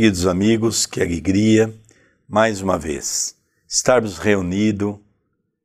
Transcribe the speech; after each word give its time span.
Queridos 0.00 0.26
amigos, 0.26 0.86
que 0.86 1.02
alegria, 1.02 1.70
mais 2.26 2.62
uma 2.62 2.78
vez, 2.78 3.36
estarmos 3.68 4.16
reunidos 4.16 4.96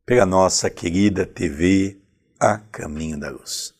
pela 0.05 0.25
nossa 0.25 0.69
querida 0.69 1.25
TV 1.25 1.97
A 2.37 2.57
Caminho 2.57 3.17
da 3.17 3.29
Luz. 3.29 3.73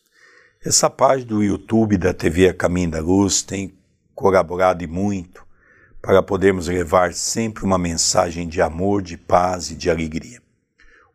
Essa 0.65 0.89
página 0.89 1.27
do 1.27 1.43
YouTube 1.43 1.97
da 1.97 2.13
TV 2.13 2.47
A 2.47 2.53
Caminho 2.53 2.91
da 2.91 3.01
Luz 3.01 3.41
tem 3.41 3.77
colaborado 4.15 4.81
e 4.81 4.87
muito 4.87 5.45
para 6.01 6.23
podermos 6.23 6.69
levar 6.69 7.13
sempre 7.13 7.65
uma 7.65 7.77
mensagem 7.77 8.47
de 8.47 8.61
amor, 8.61 9.01
de 9.01 9.17
paz 9.17 9.71
e 9.71 9.75
de 9.75 9.89
alegria. 9.89 10.41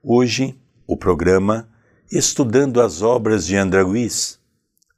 Hoje, 0.02 0.54
o 0.86 0.98
programa 0.98 1.66
Estudando 2.12 2.78
as 2.78 3.00
Obras 3.00 3.46
de 3.46 3.56
André 3.56 3.80
Luiz, 3.80 4.38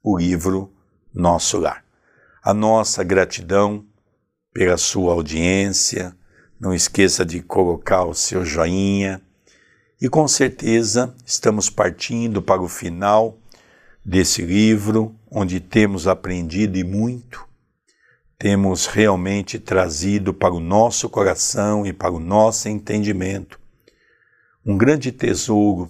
o 0.03 0.19
livro 0.19 0.69
Nosso 1.15 1.59
Lar. 1.59 1.85
A 2.43 2.53
nossa 2.53 3.05
gratidão 3.05 3.87
pela 4.53 4.77
sua 4.77 5.13
audiência, 5.13 6.15
não 6.61 6.75
esqueça 6.75 7.25
de 7.25 7.41
colocar 7.41 8.05
o 8.05 8.15
seu 8.15 8.45
joinha 8.45 9.21
e 10.01 10.09
com 10.09 10.27
certeza 10.29 11.15
estamos 11.25 11.71
partindo 11.71 12.43
para 12.43 12.61
o 12.61 12.69
final 12.69 13.39
desse 14.05 14.43
livro, 14.43 15.15
onde 15.31 15.61
temos 15.61 16.07
aprendido 16.07 16.77
e 16.77 16.85
muito 16.85 17.53
temos 18.43 18.87
realmente 18.87 19.57
trazido 19.57 20.35
para 20.35 20.53
o 20.53 20.59
nosso 20.59 21.09
coração 21.09 21.87
e 21.87 21.93
para 21.93 22.11
o 22.11 22.19
nosso 22.19 22.69
entendimento 22.69 23.61
um 24.67 24.77
grande 24.77 25.13
tesouro 25.13 25.89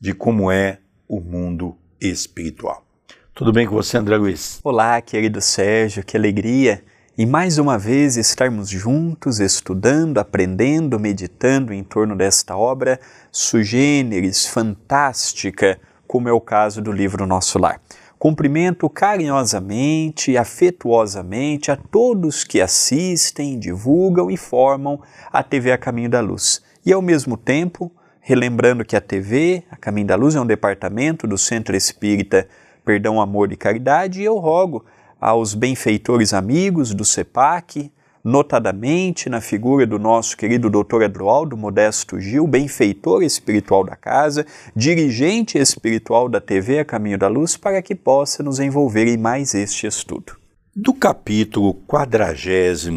de 0.00 0.12
como 0.12 0.50
é 0.50 0.80
o 1.08 1.20
mundo 1.20 1.76
espiritual. 2.00 2.84
Tudo 3.32 3.52
bem 3.52 3.68
com 3.68 3.76
você, 3.76 3.96
André 3.96 4.16
Luiz? 4.16 4.58
Olá, 4.64 5.00
querido 5.00 5.40
Sérgio, 5.40 6.04
que 6.04 6.16
alegria! 6.16 6.84
E 7.18 7.24
mais 7.24 7.56
uma 7.56 7.78
vez 7.78 8.18
estarmos 8.18 8.68
juntos, 8.68 9.40
estudando, 9.40 10.18
aprendendo, 10.18 11.00
meditando 11.00 11.72
em 11.72 11.82
torno 11.82 12.14
desta 12.14 12.54
obra 12.54 13.00
sugêneres, 13.32 14.44
fantástica, 14.44 15.80
como 16.06 16.28
é 16.28 16.32
o 16.32 16.42
caso 16.42 16.82
do 16.82 16.92
livro 16.92 17.26
Nosso 17.26 17.58
Lar. 17.58 17.80
Cumprimento 18.18 18.86
carinhosamente 18.90 20.32
e 20.32 20.36
afetuosamente 20.36 21.70
a 21.70 21.76
todos 21.76 22.44
que 22.44 22.60
assistem, 22.60 23.58
divulgam 23.58 24.30
e 24.30 24.36
formam 24.36 25.00
a 25.32 25.42
TV 25.42 25.72
A 25.72 25.78
Caminho 25.78 26.10
da 26.10 26.20
Luz. 26.20 26.60
E 26.84 26.92
ao 26.92 27.00
mesmo 27.00 27.38
tempo, 27.38 27.90
relembrando 28.20 28.84
que 28.84 28.94
a 28.94 29.00
TV 29.00 29.62
A 29.70 29.76
Caminho 29.76 30.08
da 30.08 30.16
Luz 30.16 30.34
é 30.34 30.40
um 30.42 30.46
departamento 30.46 31.26
do 31.26 31.38
Centro 31.38 31.74
Espírita 31.74 32.46
Perdão, 32.84 33.22
Amor 33.22 33.50
e 33.52 33.56
Caridade, 33.56 34.20
e 34.20 34.24
eu 34.24 34.36
rogo 34.36 34.84
aos 35.20 35.54
benfeitores 35.54 36.32
amigos 36.32 36.94
do 36.94 37.04
CEPAC, 37.04 37.90
notadamente 38.22 39.28
na 39.28 39.40
figura 39.40 39.86
do 39.86 39.98
nosso 39.98 40.36
querido 40.36 40.68
Dr. 40.68 41.02
Eduardo 41.02 41.56
Modesto 41.56 42.20
Gil, 42.20 42.46
benfeitor 42.46 43.22
espiritual 43.22 43.84
da 43.84 43.94
casa, 43.94 44.44
dirigente 44.74 45.58
espiritual 45.58 46.28
da 46.28 46.40
TV 46.40 46.80
A 46.80 46.84
Caminho 46.84 47.16
da 47.16 47.28
Luz, 47.28 47.56
para 47.56 47.80
que 47.80 47.94
possa 47.94 48.42
nos 48.42 48.58
envolver 48.58 49.06
em 49.06 49.16
mais 49.16 49.54
este 49.54 49.86
estudo. 49.86 50.36
Do 50.74 50.92
capítulo 50.92 51.72
43 51.86 52.88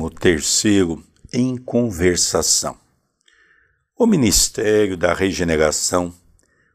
em 1.31 1.55
Conversação. 1.57 2.75
O 3.97 4.05
Ministério 4.05 4.97
da 4.97 5.13
Regeneração 5.13 6.13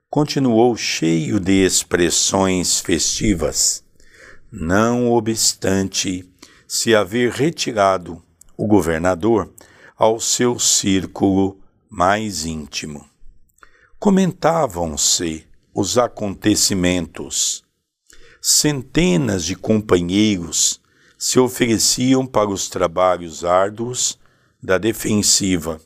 continuou 0.08 0.76
cheio 0.76 1.40
de 1.40 1.64
expressões 1.64 2.80
festivas, 2.80 3.83
não 4.56 5.10
obstante 5.10 6.24
se 6.64 6.94
haver 6.94 7.32
retirado 7.32 8.22
o 8.56 8.68
governador 8.68 9.52
ao 9.96 10.20
seu 10.20 10.60
círculo 10.60 11.58
mais 11.90 12.46
íntimo. 12.46 13.04
Comentavam-se 13.98 15.44
os 15.74 15.98
acontecimentos. 15.98 17.64
Centenas 18.40 19.44
de 19.44 19.56
companheiros 19.56 20.80
se 21.18 21.40
ofereciam 21.40 22.24
para 22.24 22.48
os 22.48 22.68
trabalhos 22.68 23.44
árduos 23.44 24.20
da 24.62 24.78
defensiva, 24.78 25.80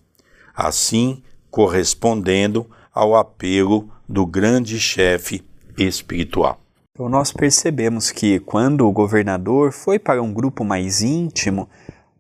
assim 0.55 1.23
correspondendo 1.51 2.71
ao 2.93 3.17
apelo 3.17 3.91
do 4.07 4.27
grande 4.27 4.79
chefe 4.79 5.43
espiritual. 5.79 6.68
Então, 6.99 7.09
nós 7.09 7.31
percebemos 7.31 8.11
que 8.11 8.41
quando 8.41 8.85
o 8.85 8.91
governador 8.91 9.71
foi 9.71 10.01
para 10.01 10.21
um 10.21 10.33
grupo 10.33 10.65
mais 10.65 11.01
íntimo, 11.01 11.69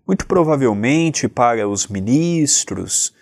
muito 0.06 0.24
provavelmente 0.24 1.26
para 1.26 1.68
os 1.68 1.88
ministros, 1.88 3.12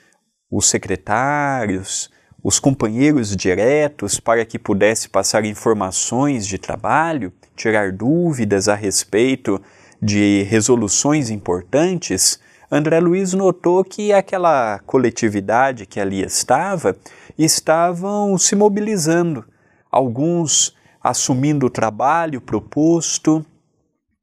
os 0.51 0.69
secretários, 0.69 2.11
os 2.45 2.61
companheiros 2.61 3.35
diretos, 3.35 4.21
para 4.21 4.45
que 4.45 4.59
pudesse 4.59 5.09
passar 5.09 5.47
informações 5.47 6.47
de 6.47 6.59
trabalho, 6.59 7.33
tirar 7.57 7.91
dúvidas 7.91 8.69
a 8.69 8.75
respeito 8.75 9.59
de 10.03 10.43
resoluções 10.43 11.31
importantes, 11.31 12.39
André 12.71 13.01
Luiz 13.01 13.33
notou 13.33 13.83
que 13.83 14.13
aquela 14.13 14.79
coletividade 14.81 15.87
que 15.87 16.01
ali 16.01 16.23
estava 16.23 16.95
estavam 17.39 18.37
se 18.37 18.55
mobilizando, 18.55 19.43
alguns 19.91 20.76
assumindo 21.07 21.67
o 21.67 21.71
trabalho 21.71 22.41
proposto 22.41 23.47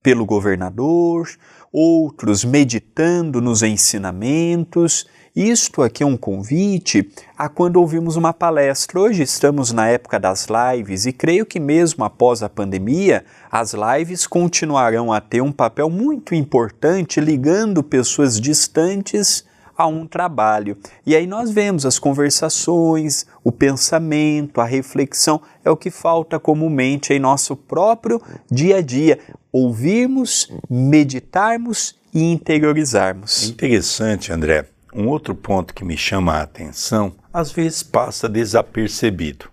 pelo 0.02 0.26
governador, 0.26 1.30
outros 1.72 2.44
meditando 2.44 3.40
nos 3.40 3.64
ensinamentos. 3.64 5.08
Isto 5.34 5.82
aqui 5.82 6.04
é 6.04 6.06
um 6.06 6.18
convite 6.18 7.10
a 7.38 7.48
quando 7.48 7.78
ouvimos 7.78 8.18
uma 8.18 8.34
palestra. 8.34 9.00
Hoje 9.00 9.24
estamos 9.24 9.72
na 9.72 9.88
época 9.88 10.20
das 10.20 10.48
lives 10.48 11.06
e 11.06 11.14
creio 11.14 11.46
que 11.46 11.58
mesmo 11.58 12.04
após 12.04 12.44
a 12.44 12.50
pandemia, 12.50 13.24
as 13.50 13.74
lives 13.74 14.28
continuarão 14.28 15.12
a 15.14 15.22
ter 15.22 15.42
um 15.42 15.54
papel 15.54 15.90
muito 15.90 16.36
importante 16.36 17.22
ligando 17.22 17.82
pessoas 17.82 18.42
distantes 18.42 19.46
a 19.78 19.88
um 19.88 20.06
trabalho. 20.06 20.78
E 21.06 21.16
aí 21.16 21.26
nós 21.28 21.52
vemos 21.52 21.86
as 21.86 22.00
conversações, 22.00 23.26
o 23.44 23.52
pensamento, 23.52 24.62
a 24.62 24.66
reflexão, 24.66 25.42
é 25.64 25.70
o 25.70 25.78
que 25.78 25.90
falta 25.90 26.40
comumente 26.40 27.14
em 27.14 27.20
nosso 27.20 27.56
próprio 27.56 28.22
dia 28.50 28.78
a 28.78 28.82
dia. 28.82 29.20
Ouvirmos, 29.52 30.52
meditarmos 30.70 31.96
e 32.14 32.24
interiorizarmos. 32.32 33.44
É 33.44 33.48
interessante, 33.48 34.32
André. 34.32 34.66
Um 34.94 35.08
outro 35.08 35.34
ponto 35.34 35.74
que 35.74 35.84
me 35.84 35.98
chama 35.98 36.34
a 36.34 36.44
atenção, 36.44 37.16
às 37.34 37.52
vezes 37.52 37.82
passa 37.82 38.30
desapercebido. 38.30 39.50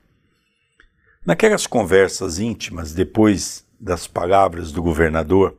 Naquelas 1.24 1.66
conversas 1.66 2.38
íntimas, 2.38 2.92
depois 2.92 3.64
das 3.80 4.06
palavras 4.06 4.70
do 4.70 4.82
governador, 4.82 5.56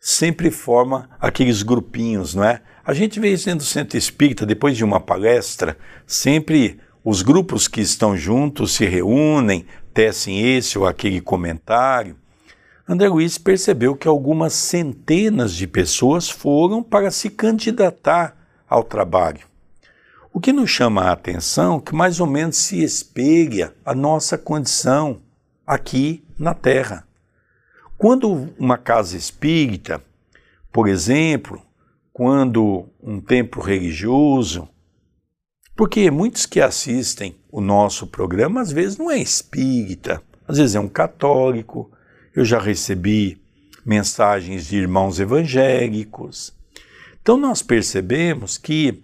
sempre 0.00 0.50
forma 0.50 1.08
aqueles 1.20 1.62
grupinhos, 1.62 2.34
não 2.34 2.44
é? 2.44 2.62
A 2.84 2.94
gente 2.94 3.20
vê 3.20 3.32
isso 3.32 3.46
dentro 3.46 3.64
do 3.64 3.68
centro 3.68 3.98
espírita, 3.98 4.46
depois 4.46 4.76
de 4.76 4.84
uma 4.84 5.00
palestra, 5.00 5.76
sempre 6.06 6.80
os 7.04 7.22
grupos 7.22 7.68
que 7.68 7.80
estão 7.80 8.16
juntos 8.16 8.72
se 8.72 8.86
reúnem, 8.86 9.66
tecem 9.92 10.56
esse 10.56 10.78
ou 10.78 10.86
aquele 10.86 11.20
comentário. 11.20 12.16
André 12.88 13.08
Luiz 13.08 13.38
percebeu 13.38 13.94
que 13.94 14.08
algumas 14.08 14.52
centenas 14.52 15.54
de 15.54 15.66
pessoas 15.66 16.28
foram 16.28 16.82
para 16.82 17.10
se 17.10 17.30
candidatar 17.30 18.36
ao 18.68 18.82
trabalho. 18.82 19.46
O 20.32 20.40
que 20.40 20.52
nos 20.52 20.70
chama 20.70 21.02
a 21.04 21.12
atenção 21.12 21.78
é 21.78 21.80
que 21.80 21.94
mais 21.94 22.20
ou 22.20 22.26
menos 22.26 22.56
se 22.56 22.82
espelha 22.82 23.74
a 23.84 23.94
nossa 23.94 24.38
condição 24.38 25.20
aqui 25.66 26.24
na 26.38 26.54
Terra. 26.54 27.06
Quando 27.98 28.48
uma 28.58 28.78
casa 28.78 29.16
espírita, 29.16 30.02
por 30.72 30.88
exemplo, 30.88 31.60
quando 32.12 32.88
um 33.02 33.20
templo 33.20 33.62
religioso, 33.62 34.68
porque 35.76 36.10
muitos 36.10 36.44
que 36.44 36.60
assistem 36.60 37.36
o 37.50 37.60
nosso 37.60 38.06
programa 38.06 38.60
às 38.60 38.70
vezes 38.70 38.98
não 38.98 39.10
é 39.10 39.18
espírita, 39.18 40.22
às 40.46 40.58
vezes 40.58 40.74
é 40.74 40.80
um 40.80 40.88
católico. 40.88 41.90
Eu 42.34 42.44
já 42.44 42.58
recebi 42.58 43.40
mensagens 43.84 44.66
de 44.66 44.76
irmãos 44.76 45.18
evangélicos. 45.18 46.52
Então 47.22 47.36
nós 47.38 47.62
percebemos 47.62 48.58
que 48.58 49.02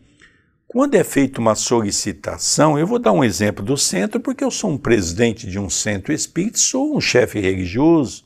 quando 0.67 0.97
é 0.97 1.03
feita 1.03 1.41
uma 1.41 1.55
solicitação, 1.55 2.79
eu 2.79 2.87
vou 2.87 2.99
dar 2.99 3.13
um 3.13 3.25
exemplo 3.25 3.65
do 3.65 3.79
centro, 3.79 4.21
porque 4.21 4.45
eu 4.45 4.51
sou 4.51 4.71
um 4.71 4.77
presidente 4.77 5.49
de 5.49 5.59
um 5.59 5.71
centro 5.71 6.13
espírita, 6.13 6.59
sou 6.59 6.95
um 6.95 7.01
chefe 7.01 7.41
religioso. 7.41 8.26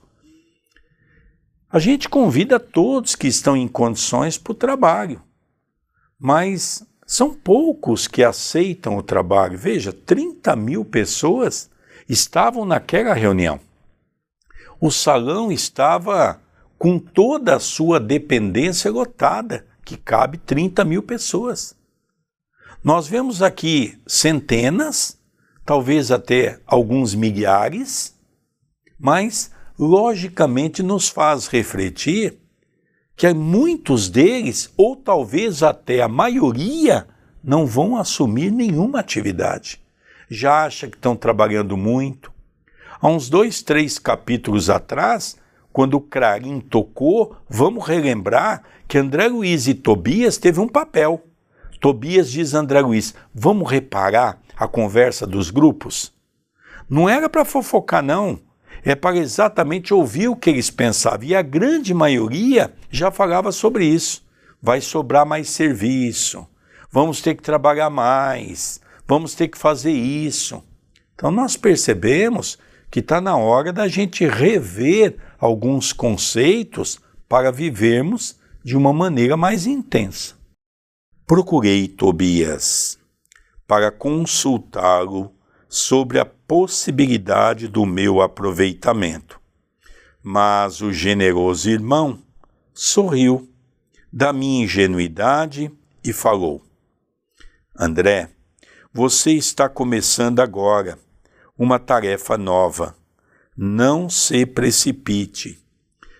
A 1.72 1.78
gente 1.78 2.08
convida 2.08 2.58
todos 2.58 3.14
que 3.14 3.28
estão 3.28 3.56
em 3.56 3.69
condições 3.69 4.37
para 4.37 4.50
o 4.50 4.56
trabalho, 4.56 5.22
mas 6.19 6.84
são 7.06 7.32
poucos 7.32 8.08
que 8.08 8.25
aceitam 8.25 8.96
o 8.96 9.02
trabalho. 9.02 9.56
Veja, 9.56 9.93
30 9.93 10.56
mil 10.56 10.84
pessoas 10.84 11.70
estavam 12.08 12.64
naquela 12.64 13.14
reunião. 13.14 13.61
O 14.81 14.90
salão 14.90 15.52
estava 15.52 16.40
com 16.76 16.99
toda 16.99 17.55
a 17.55 17.61
sua 17.61 18.00
dependência 18.00 18.90
lotada, 18.90 19.64
que 19.84 19.96
cabe 19.96 20.38
30 20.38 20.84
mil 20.84 21.05
pessoas. 21.05 21.76
Nós 22.82 23.06
vemos 23.06 23.43
aqui 23.43 23.96
centenas, 24.08 25.20
talvez 25.64 26.11
até 26.11 26.58
alguns 26.67 27.14
milhares, 27.14 28.19
mas 28.99 29.52
logicamente 29.81 30.82
nos 30.82 31.09
faz 31.09 31.47
refletir 31.47 32.38
que 33.17 33.32
muitos 33.32 34.11
deles, 34.11 34.71
ou 34.77 34.94
talvez 34.94 35.62
até 35.62 36.03
a 36.03 36.09
maioria, 36.09 37.09
não 37.43 37.65
vão 37.65 37.97
assumir 37.97 38.53
nenhuma 38.53 39.00
atividade. 39.00 39.81
Já 40.29 40.67
acha 40.67 40.87
que 40.87 40.97
estão 40.97 41.17
trabalhando 41.17 41.79
muito. 41.79 42.31
Há 43.00 43.09
uns 43.09 43.31
dois, 43.31 43.62
três 43.62 43.99
capítulos 43.99 44.69
atrás, 44.69 45.38
quando 45.73 45.94
o 45.94 46.00
Clarim 46.00 46.61
tocou, 46.61 47.35
vamos 47.49 47.87
relembrar 47.87 48.62
que 48.87 48.99
André 48.99 49.29
Luiz 49.29 49.67
e 49.67 49.73
Tobias 49.73 50.37
teve 50.37 50.61
um 50.61 50.69
papel. 50.69 51.25
Tobias 51.81 52.31
diz 52.31 52.55
a 52.55 52.59
André 52.59 52.82
Luiz: 52.82 53.15
vamos 53.35 53.71
reparar 53.71 54.38
a 54.55 54.69
conversa 54.69 55.27
dos 55.27 55.50
grupos? 55.50 56.12
Não 56.87 57.09
era 57.09 57.31
para 57.31 57.47
fofocar, 57.47 58.03
não. 58.03 58.50
É 58.85 58.94
para 58.94 59.19
exatamente 59.19 59.93
ouvir 59.93 60.29
o 60.29 60.37
que 60.37 60.50
eles 60.50 60.71
pensavam. 60.71 61.27
E 61.27 61.35
a 61.35 61.43
grande 61.43 61.93
maioria 61.93 62.73
já 62.91 63.11
falava 63.11 63.53
sobre 63.53 63.85
isso. 63.85 64.25
Vai 64.62 64.81
sobrar 64.81 65.25
mais 65.25 65.49
serviço, 65.49 66.47
vamos 66.91 67.23
ter 67.23 67.35
que 67.35 67.43
trabalhar 67.43 67.88
mais, 67.88 68.81
vamos 69.06 69.35
ter 69.35 69.49
que 69.49 69.56
fazer 69.56 69.93
isso. 69.93 70.62
Então 71.15 71.31
nós 71.31 71.56
percebemos 71.56 72.59
que 72.91 73.00
está 73.00 73.21
na 73.21 73.37
hora 73.37 73.73
da 73.73 73.88
gente 73.88 74.27
rever 74.27 75.17
alguns 75.38 75.93
conceitos 75.93 77.00
para 77.29 77.50
vivermos 77.50 78.38
de 78.62 78.77
uma 78.77 78.93
maneira 78.93 79.37
mais 79.37 79.67
intensa. 79.67 80.35
Procurei 81.27 81.87
Tobias 81.87 82.99
para 83.67 83.93
consultá-lo 83.93 85.32
sobre 85.72 86.19
a 86.19 86.25
possibilidade 86.25 87.69
do 87.69 87.87
meu 87.87 88.20
aproveitamento. 88.20 89.40
Mas 90.20 90.81
o 90.81 90.93
generoso 90.93 91.70
irmão 91.70 92.20
sorriu 92.75 93.49
da 94.12 94.32
minha 94.32 94.64
ingenuidade 94.64 95.70
e 96.02 96.12
falou: 96.12 96.61
André, 97.78 98.31
você 98.93 99.31
está 99.31 99.69
começando 99.69 100.40
agora 100.40 100.99
uma 101.56 101.78
tarefa 101.78 102.37
nova. 102.37 102.96
Não 103.56 104.08
se 104.08 104.44
precipite, 104.44 105.62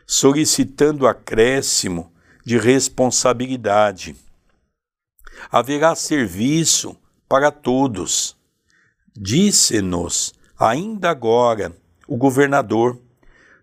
solicitando 0.07 1.09
acréscimo 1.09 2.13
de 2.45 2.57
responsabilidade. 2.57 4.15
Haverá 5.51 5.95
serviço 5.97 6.97
para 7.29 7.51
todos. 7.51 8.40
Disse-nos 9.23 10.33
ainda 10.59 11.11
agora 11.11 11.77
o 12.09 12.17
governador: 12.17 12.99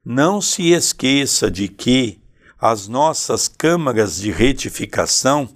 não 0.06 0.40
se 0.40 0.70
esqueça 0.72 1.50
de 1.50 1.68
que 1.68 2.22
as 2.62 2.88
nossas 2.88 3.48
câmaras 3.48 4.18
de 4.18 4.30
retificação 4.30 5.50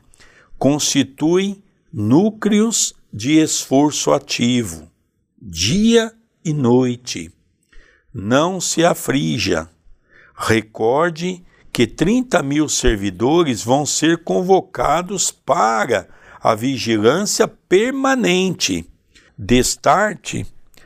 constituem 0.57 1.61
núcleos 1.93 2.95
de 3.13 3.37
esforço 3.37 4.11
ativo, 4.11 4.89
dia 5.39 6.11
e 6.43 6.51
noite. 6.51 7.31
Não 8.11 8.59
se 8.59 8.83
aflija. 8.83 9.69
Recorde 10.35 11.43
que 11.71 11.85
30 11.85 12.41
mil 12.41 12.67
servidores 12.67 13.63
vão 13.63 13.85
ser 13.85 14.23
convocados 14.23 15.29
para 15.29 16.09
a 16.41 16.55
vigilância 16.55 17.47
permanente. 17.47 18.90
Destarte, 19.43 20.45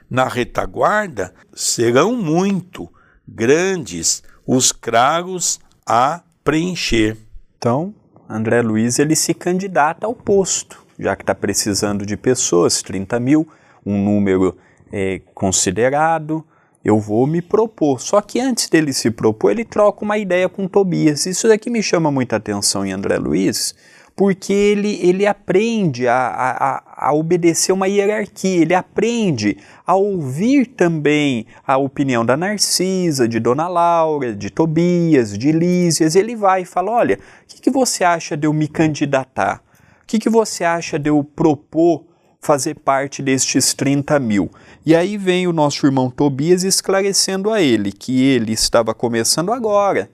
na 0.09 0.29
retaguarda, 0.29 1.33
serão 1.53 2.15
muito 2.15 2.89
grandes 3.27 4.23
os 4.47 4.71
cragos 4.71 5.59
a 5.85 6.21
preencher. 6.41 7.17
Então, 7.57 7.93
André 8.29 8.61
Luiz 8.61 8.97
ele 8.97 9.13
se 9.13 9.33
candidata 9.33 10.07
ao 10.07 10.15
posto, 10.15 10.81
já 10.97 11.17
que 11.17 11.23
está 11.23 11.35
precisando 11.35 12.05
de 12.05 12.15
pessoas, 12.15 12.81
30 12.81 13.19
mil, 13.19 13.45
um 13.85 14.01
número 14.01 14.57
é, 14.89 15.19
considerado, 15.33 16.41
eu 16.81 16.97
vou 16.97 17.27
me 17.27 17.41
propor. 17.41 17.99
Só 17.99 18.21
que 18.21 18.39
antes 18.39 18.69
dele 18.69 18.93
se 18.93 19.11
propor, 19.11 19.51
ele 19.51 19.65
troca 19.65 20.05
uma 20.05 20.17
ideia 20.17 20.47
com 20.47 20.65
Tobias. 20.65 21.25
Isso 21.25 21.49
daqui 21.49 21.69
me 21.69 21.83
chama 21.83 22.09
muita 22.09 22.37
atenção 22.37 22.85
em 22.85 22.93
André 22.93 23.17
Luiz, 23.17 23.75
porque 24.15 24.53
ele, 24.53 24.97
ele 25.05 25.27
aprende 25.27 26.07
a, 26.07 26.15
a, 26.15 26.83
a 26.95 27.13
obedecer 27.13 27.73
uma 27.73 27.87
hierarquia, 27.87 28.61
ele 28.61 28.73
aprende 28.73 29.57
a 29.85 29.95
ouvir 29.95 30.65
também 30.65 31.45
a 31.65 31.77
opinião 31.77 32.25
da 32.25 32.37
Narcisa, 32.37 33.27
de 33.27 33.39
Dona 33.39 33.67
Laura, 33.67 34.33
de 34.33 34.49
Tobias, 34.49 35.37
de 35.37 35.51
Lísias. 35.51 36.15
Ele 36.15 36.35
vai 36.35 36.61
e 36.61 36.65
fala: 36.65 36.91
Olha, 36.91 37.15
o 37.15 37.47
que, 37.47 37.61
que 37.61 37.69
você 37.69 38.03
acha 38.03 38.37
de 38.37 38.47
eu 38.47 38.53
me 38.53 38.67
candidatar? 38.67 39.61
O 40.01 40.05
que, 40.07 40.19
que 40.19 40.29
você 40.29 40.63
acha 40.63 40.97
de 40.97 41.09
eu 41.09 41.23
propor 41.23 42.05
fazer 42.39 42.75
parte 42.75 43.21
destes 43.21 43.73
30 43.73 44.19
mil? 44.19 44.49
E 44.85 44.95
aí 44.95 45.17
vem 45.17 45.47
o 45.47 45.53
nosso 45.53 45.85
irmão 45.85 46.09
Tobias 46.09 46.63
esclarecendo 46.63 47.51
a 47.51 47.61
ele 47.61 47.91
que 47.91 48.23
ele 48.23 48.53
estava 48.53 48.93
começando 48.93 49.51
agora 49.51 50.09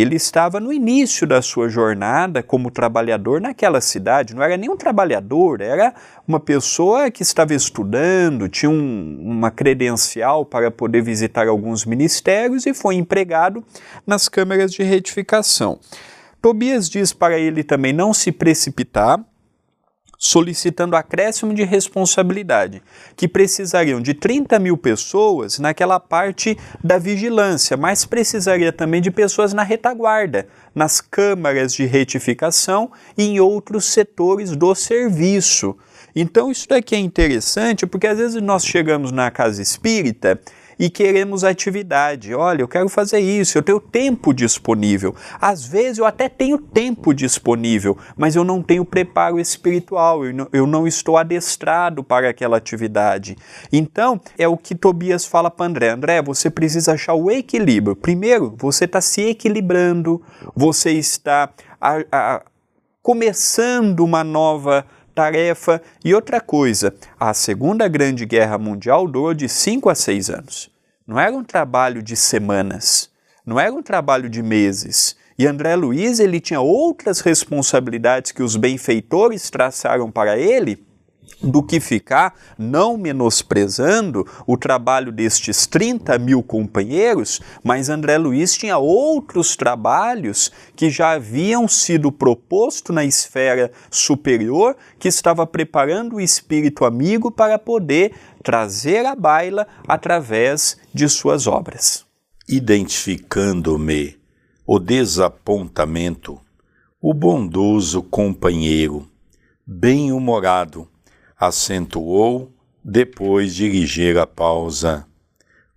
ele 0.00 0.14
estava 0.14 0.60
no 0.60 0.72
início 0.72 1.26
da 1.26 1.42
sua 1.42 1.68
jornada 1.68 2.40
como 2.40 2.70
trabalhador 2.70 3.40
naquela 3.40 3.80
cidade. 3.80 4.32
Não 4.32 4.42
era 4.44 4.56
nem 4.56 4.70
um 4.70 4.76
trabalhador, 4.76 5.60
era 5.60 5.92
uma 6.26 6.38
pessoa 6.38 7.10
que 7.10 7.22
estava 7.22 7.52
estudando, 7.52 8.48
tinha 8.48 8.70
um, 8.70 9.18
uma 9.20 9.50
credencial 9.50 10.44
para 10.44 10.70
poder 10.70 11.02
visitar 11.02 11.48
alguns 11.48 11.84
ministérios 11.84 12.64
e 12.64 12.72
foi 12.72 12.94
empregado 12.94 13.64
nas 14.06 14.28
câmeras 14.28 14.72
de 14.72 14.84
retificação. 14.84 15.80
Tobias 16.40 16.88
diz 16.88 17.12
para 17.12 17.36
ele 17.36 17.64
também 17.64 17.92
não 17.92 18.14
se 18.14 18.30
precipitar, 18.30 19.18
solicitando 20.18 20.96
acréscimo 20.96 21.54
de 21.54 21.62
responsabilidade, 21.62 22.82
que 23.16 23.28
precisariam 23.28 24.00
de 24.00 24.12
30 24.12 24.58
mil 24.58 24.76
pessoas 24.76 25.60
naquela 25.60 26.00
parte 26.00 26.58
da 26.82 26.98
vigilância, 26.98 27.76
mas 27.76 28.04
precisaria 28.04 28.72
também 28.72 29.00
de 29.00 29.12
pessoas 29.12 29.54
na 29.54 29.62
retaguarda, 29.62 30.48
nas 30.74 31.00
câmaras 31.00 31.72
de 31.72 31.86
retificação 31.86 32.90
e 33.16 33.22
em 33.22 33.40
outros 33.40 33.84
setores 33.84 34.56
do 34.56 34.74
serviço. 34.74 35.76
Então, 36.16 36.50
isso 36.50 36.68
daqui 36.68 36.96
é 36.96 36.98
interessante 36.98 37.86
porque 37.86 38.08
às 38.08 38.18
vezes 38.18 38.42
nós 38.42 38.64
chegamos 38.66 39.12
na 39.12 39.30
casa 39.30 39.62
espírita 39.62 40.40
e 40.78 40.88
queremos 40.88 41.44
atividade. 41.44 42.34
Olha, 42.34 42.62
eu 42.62 42.68
quero 42.68 42.88
fazer 42.88 43.18
isso, 43.18 43.58
eu 43.58 43.62
tenho 43.62 43.80
tempo 43.80 44.32
disponível. 44.32 45.14
Às 45.40 45.66
vezes 45.66 45.98
eu 45.98 46.04
até 46.04 46.28
tenho 46.28 46.58
tempo 46.58 47.12
disponível, 47.12 47.98
mas 48.16 48.36
eu 48.36 48.44
não 48.44 48.62
tenho 48.62 48.84
preparo 48.84 49.40
espiritual, 49.40 50.24
eu 50.24 50.32
não, 50.32 50.48
eu 50.52 50.66
não 50.66 50.86
estou 50.86 51.16
adestrado 51.16 52.04
para 52.04 52.28
aquela 52.28 52.56
atividade. 52.56 53.36
Então, 53.72 54.20
é 54.38 54.46
o 54.46 54.56
que 54.56 54.74
Tobias 54.74 55.24
fala 55.24 55.50
para 55.50 55.66
André: 55.66 55.90
André, 55.90 56.22
você 56.22 56.50
precisa 56.50 56.92
achar 56.92 57.14
o 57.14 57.30
equilíbrio. 57.30 57.96
Primeiro, 57.96 58.54
você 58.56 58.84
está 58.84 59.00
se 59.00 59.22
equilibrando, 59.22 60.22
você 60.54 60.92
está 60.92 61.50
a, 61.80 62.04
a, 62.10 62.42
começando 63.02 64.00
uma 64.00 64.22
nova 64.22 64.84
tarefa. 65.18 65.82
E 66.04 66.14
outra 66.14 66.40
coisa, 66.40 66.94
a 67.18 67.34
Segunda 67.34 67.88
Grande 67.88 68.24
Guerra 68.24 68.56
Mundial 68.56 69.08
durou 69.08 69.34
de 69.34 69.48
5 69.48 69.90
a 69.90 69.94
6 69.94 70.30
anos. 70.30 70.70
Não 71.04 71.18
era 71.18 71.34
um 71.34 71.42
trabalho 71.42 72.00
de 72.00 72.14
semanas, 72.14 73.10
não 73.44 73.58
era 73.58 73.72
um 73.72 73.82
trabalho 73.82 74.28
de 74.30 74.40
meses. 74.44 75.16
E 75.36 75.44
André 75.44 75.74
Luiz 75.74 76.20
ele 76.20 76.38
tinha 76.38 76.60
outras 76.60 77.18
responsabilidades 77.18 78.30
que 78.30 78.44
os 78.44 78.54
benfeitores 78.54 79.50
traçaram 79.50 80.08
para 80.08 80.38
ele 80.38 80.86
do 81.42 81.62
que 81.62 81.78
ficar 81.78 82.34
não 82.58 82.96
menosprezando 82.96 84.26
o 84.46 84.56
trabalho 84.56 85.12
destes 85.12 85.66
30 85.66 86.18
mil 86.18 86.42
companheiros, 86.42 87.40
mas 87.62 87.88
André 87.88 88.18
Luiz 88.18 88.54
tinha 88.54 88.78
outros 88.78 89.56
trabalhos 89.56 90.50
que 90.74 90.90
já 90.90 91.12
haviam 91.12 91.68
sido 91.68 92.10
proposto 92.10 92.92
na 92.92 93.04
esfera 93.04 93.70
superior, 93.90 94.76
que 94.98 95.08
estava 95.08 95.46
preparando 95.46 96.16
o 96.16 96.20
espírito 96.20 96.84
amigo 96.84 97.30
para 97.30 97.58
poder 97.58 98.12
trazer 98.42 99.06
a 99.06 99.14
baila 99.14 99.66
através 99.86 100.76
de 100.92 101.08
suas 101.08 101.46
obras. 101.46 102.04
Identificando-me 102.48 104.16
o 104.66 104.78
desapontamento, 104.78 106.40
o 107.00 107.14
bondoso 107.14 108.02
companheiro, 108.02 109.08
bem-humorado, 109.66 110.88
acentuou 111.38 112.52
depois 112.82 113.54
de 113.54 113.68
ligeira 113.68 114.26
pausa. 114.26 115.06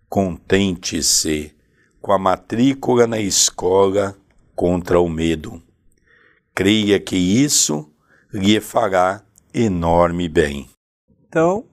Contente-se 0.09 1.53
com 2.01 2.11
a 2.11 2.17
matrícula 2.17 3.05
na 3.05 3.19
escola 3.19 4.17
contra 4.55 4.99
o 4.99 5.07
medo. 5.07 5.61
Creia 6.53 6.99
que 6.99 7.15
isso 7.15 7.89
lhe 8.33 8.59
fará 8.59 9.23
enorme 9.53 10.27
bem. 10.27 10.69
Então, 11.27 11.65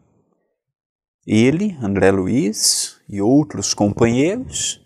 ele, 1.26 1.76
André 1.83 2.11
Luiz 2.11 3.00
e 3.09 3.21
outros 3.21 3.75
companheiros 3.75 4.85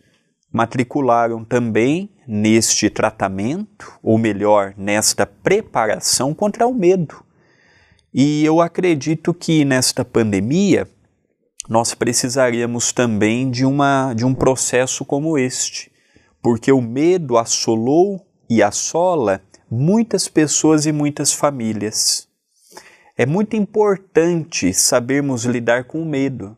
matricularam 0.50 1.44
também 1.44 2.11
neste 2.26 2.90
tratamento, 2.90 3.99
ou 4.02 4.18
melhor, 4.18 4.75
nesta 4.76 5.26
preparação 5.26 6.35
contra 6.35 6.66
o 6.66 6.75
medo. 6.75 7.25
E 8.14 8.45
eu 8.45 8.61
acredito 8.61 9.33
que 9.33 9.64
nesta 9.64 10.04
pandemia 10.04 10.87
nós 11.66 11.95
precisaríamos 11.95 12.92
também 12.92 13.50
de, 13.50 13.64
uma, 13.64 14.12
de 14.12 14.26
um 14.26 14.35
processo 14.35 15.02
como 15.02 15.38
este, 15.38 15.90
porque 16.42 16.71
o 16.71 16.83
medo 16.83 17.38
assolou 17.38 18.26
e 18.50 18.62
assola 18.62 19.40
muitas 19.71 20.28
pessoas 20.28 20.85
e 20.85 20.92
muitas 20.92 21.33
famílias. 21.33 22.28
É 23.16 23.25
muito 23.25 23.57
importante 23.57 24.75
sabermos 24.75 25.45
lidar 25.45 25.85
com 25.85 26.02
o 26.02 26.07
medo, 26.07 26.54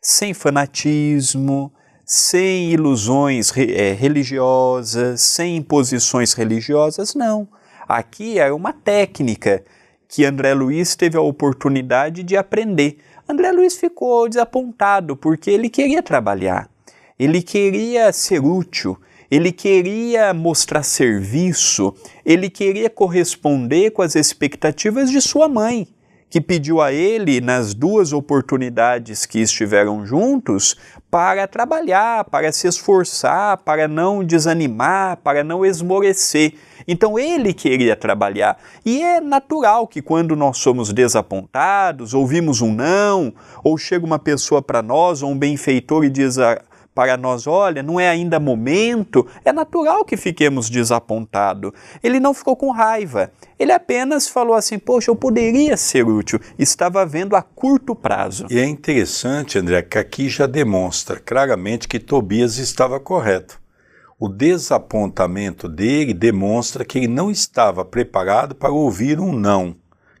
sem 0.00 0.32
fanatismo, 0.32 1.72
sem 2.04 2.70
ilusões 2.70 3.52
é, 3.56 3.92
religiosas, 3.92 5.20
sem 5.20 5.56
imposições 5.56 6.32
religiosas, 6.32 7.12
não. 7.14 7.48
Aqui 7.88 8.38
é 8.38 8.52
uma 8.52 8.72
técnica 8.72 9.64
que 10.12 10.26
André 10.26 10.52
Luiz 10.52 10.94
teve 10.94 11.16
a 11.16 11.22
oportunidade 11.22 12.22
de 12.22 12.36
aprender. 12.36 12.98
André 13.26 13.50
Luiz 13.50 13.78
ficou 13.78 14.28
desapontado 14.28 15.16
porque 15.16 15.50
ele 15.50 15.70
queria 15.70 16.02
trabalhar, 16.02 16.68
ele 17.18 17.40
queria 17.40 18.12
ser 18.12 18.38
útil, 18.44 18.98
ele 19.30 19.50
queria 19.50 20.34
mostrar 20.34 20.82
serviço, 20.82 21.94
ele 22.26 22.50
queria 22.50 22.90
corresponder 22.90 23.92
com 23.92 24.02
as 24.02 24.14
expectativas 24.14 25.10
de 25.10 25.18
sua 25.18 25.48
mãe, 25.48 25.88
que 26.32 26.40
pediu 26.40 26.80
a 26.80 26.90
ele, 26.90 27.42
nas 27.42 27.74
duas 27.74 28.14
oportunidades 28.14 29.26
que 29.26 29.38
estiveram 29.38 30.06
juntos, 30.06 30.74
para 31.10 31.46
trabalhar, 31.46 32.24
para 32.24 32.50
se 32.50 32.66
esforçar, 32.66 33.58
para 33.58 33.86
não 33.86 34.24
desanimar, 34.24 35.18
para 35.18 35.44
não 35.44 35.62
esmorecer. 35.62 36.54
Então 36.88 37.18
ele 37.18 37.52
queria 37.52 37.94
trabalhar. 37.94 38.56
E 38.82 39.02
é 39.02 39.20
natural 39.20 39.86
que 39.86 40.00
quando 40.00 40.34
nós 40.34 40.56
somos 40.56 40.90
desapontados, 40.90 42.14
ouvimos 42.14 42.62
um 42.62 42.72
não, 42.72 43.34
ou 43.62 43.76
chega 43.76 44.06
uma 44.06 44.18
pessoa 44.18 44.62
para 44.62 44.80
nós, 44.80 45.22
ou 45.22 45.32
um 45.32 45.38
benfeitor 45.38 46.02
e 46.02 46.08
diz: 46.08 46.38
para 46.94 47.16
nós, 47.16 47.46
olha, 47.46 47.82
não 47.82 47.98
é 47.98 48.08
ainda 48.08 48.38
momento, 48.38 49.26
é 49.44 49.52
natural 49.52 50.04
que 50.04 50.16
fiquemos 50.16 50.68
desapontados. 50.68 51.72
Ele 52.02 52.20
não 52.20 52.34
ficou 52.34 52.54
com 52.54 52.70
raiva, 52.70 53.32
ele 53.58 53.72
apenas 53.72 54.28
falou 54.28 54.54
assim: 54.54 54.78
Poxa, 54.78 55.10
eu 55.10 55.16
poderia 55.16 55.76
ser 55.76 56.06
útil, 56.06 56.38
estava 56.58 57.04
vendo 57.06 57.34
a 57.34 57.42
curto 57.42 57.94
prazo. 57.94 58.46
E 58.50 58.58
é 58.58 58.66
interessante, 58.66 59.58
André, 59.58 59.82
que 59.82 59.98
aqui 59.98 60.28
já 60.28 60.46
demonstra 60.46 61.18
claramente 61.18 61.88
que 61.88 61.98
Tobias 61.98 62.58
estava 62.58 63.00
correto. 63.00 63.60
O 64.18 64.28
desapontamento 64.28 65.68
dele 65.68 66.14
demonstra 66.14 66.84
que 66.84 66.98
ele 66.98 67.08
não 67.08 67.30
estava 67.30 67.84
preparado 67.84 68.54
para 68.54 68.70
ouvir 68.70 69.18
um 69.18 69.32
não, 69.32 69.74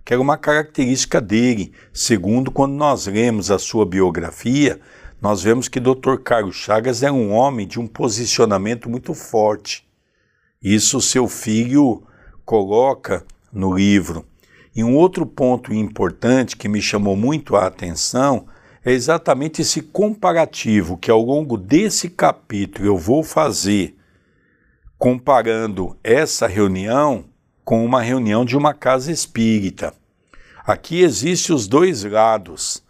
que 0.04 0.12
era 0.12 0.20
uma 0.20 0.36
característica 0.36 1.20
dele. 1.20 1.72
Segundo, 1.92 2.50
quando 2.50 2.72
nós 2.72 3.06
lemos 3.06 3.48
a 3.48 3.60
sua 3.60 3.86
biografia, 3.86 4.80
nós 5.22 5.40
vemos 5.40 5.68
que 5.68 5.78
Dr. 5.78 6.16
Carlos 6.24 6.56
Chagas 6.56 7.04
é 7.04 7.12
um 7.12 7.30
homem 7.30 7.64
de 7.64 7.78
um 7.78 7.86
posicionamento 7.86 8.90
muito 8.90 9.14
forte. 9.14 9.86
Isso 10.60 11.00
seu 11.00 11.28
filho 11.28 12.02
coloca 12.44 13.24
no 13.52 13.72
livro. 13.72 14.26
E 14.74 14.82
um 14.82 14.96
outro 14.96 15.24
ponto 15.24 15.72
importante 15.72 16.56
que 16.56 16.68
me 16.68 16.82
chamou 16.82 17.14
muito 17.14 17.54
a 17.54 17.68
atenção 17.68 18.48
é 18.84 18.90
exatamente 18.90 19.62
esse 19.62 19.80
comparativo 19.80 20.96
que 20.98 21.08
ao 21.08 21.22
longo 21.22 21.56
desse 21.56 22.10
capítulo 22.10 22.88
eu 22.88 22.98
vou 22.98 23.22
fazer, 23.22 23.96
comparando 24.98 25.96
essa 26.02 26.48
reunião 26.48 27.26
com 27.64 27.84
uma 27.84 28.02
reunião 28.02 28.44
de 28.44 28.56
uma 28.56 28.74
casa 28.74 29.12
espírita. 29.12 29.94
Aqui 30.66 31.00
existem 31.00 31.54
os 31.54 31.68
dois 31.68 32.02
lados, 32.02 32.82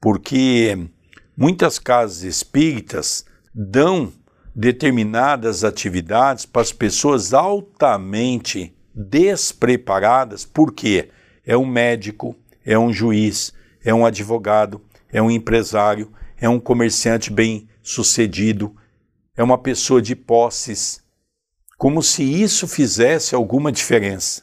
porque 0.00 0.88
Muitas 1.40 1.78
casas 1.78 2.24
espíritas 2.24 3.24
dão 3.54 4.12
determinadas 4.52 5.62
atividades 5.62 6.44
para 6.44 6.62
as 6.62 6.72
pessoas 6.72 7.32
altamente 7.32 8.74
despreparadas, 8.92 10.44
porque 10.44 11.10
é 11.46 11.56
um 11.56 11.64
médico, 11.64 12.34
é 12.66 12.76
um 12.76 12.92
juiz, 12.92 13.52
é 13.84 13.94
um 13.94 14.04
advogado, 14.04 14.80
é 15.12 15.22
um 15.22 15.30
empresário, 15.30 16.12
é 16.36 16.48
um 16.48 16.58
comerciante 16.58 17.32
bem 17.32 17.68
sucedido, 17.84 18.74
é 19.36 19.42
uma 19.44 19.58
pessoa 19.58 20.02
de 20.02 20.16
posses, 20.16 21.04
como 21.76 22.02
se 22.02 22.24
isso 22.24 22.66
fizesse 22.66 23.36
alguma 23.36 23.70
diferença. 23.70 24.42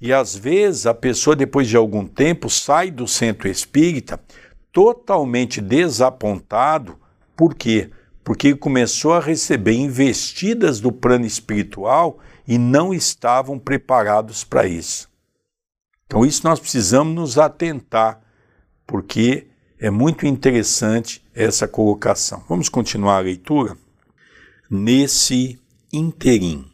E 0.00 0.10
às 0.10 0.34
vezes 0.34 0.86
a 0.86 0.94
pessoa, 0.94 1.36
depois 1.36 1.68
de 1.68 1.76
algum 1.76 2.06
tempo, 2.06 2.48
sai 2.48 2.90
do 2.90 3.06
centro 3.06 3.46
espírita 3.46 4.18
totalmente 4.74 5.60
desapontado. 5.60 6.98
Por 7.36 7.54
quê? 7.54 7.90
Porque 8.24 8.56
começou 8.56 9.14
a 9.14 9.20
receber 9.20 9.74
investidas 9.74 10.80
do 10.80 10.90
plano 10.90 11.24
espiritual 11.24 12.18
e 12.46 12.58
não 12.58 12.92
estavam 12.92 13.56
preparados 13.56 14.42
para 14.42 14.66
isso. 14.66 15.08
Então, 16.06 16.26
isso 16.26 16.42
nós 16.44 16.58
precisamos 16.58 17.14
nos 17.14 17.38
atentar, 17.38 18.20
porque 18.86 19.46
é 19.78 19.90
muito 19.90 20.26
interessante 20.26 21.24
essa 21.32 21.68
colocação. 21.68 22.44
Vamos 22.48 22.68
continuar 22.68 23.18
a 23.18 23.20
leitura? 23.20 23.76
Nesse 24.68 25.58
interim, 25.92 26.66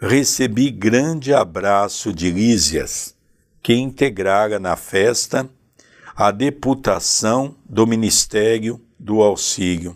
recebi 0.00 0.70
grande 0.70 1.34
abraço 1.34 2.12
de 2.12 2.30
Lísias, 2.30 3.14
que 3.62 3.74
integrara 3.74 4.58
na 4.58 4.74
festa 4.74 5.48
a 6.18 6.30
deputação 6.30 7.54
do 7.68 7.86
Ministério 7.86 8.80
do 8.98 9.20
Auxílio. 9.20 9.94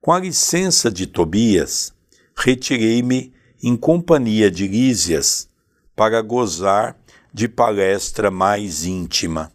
Com 0.00 0.10
a 0.10 0.18
licença 0.18 0.90
de 0.90 1.06
Tobias, 1.06 1.92
retirei-me 2.34 3.30
em 3.62 3.76
companhia 3.76 4.50
de 4.50 4.66
Lísias 4.66 5.50
para 5.94 6.22
gozar 6.22 6.96
de 7.30 7.46
palestra 7.46 8.30
mais 8.30 8.86
íntima. 8.86 9.52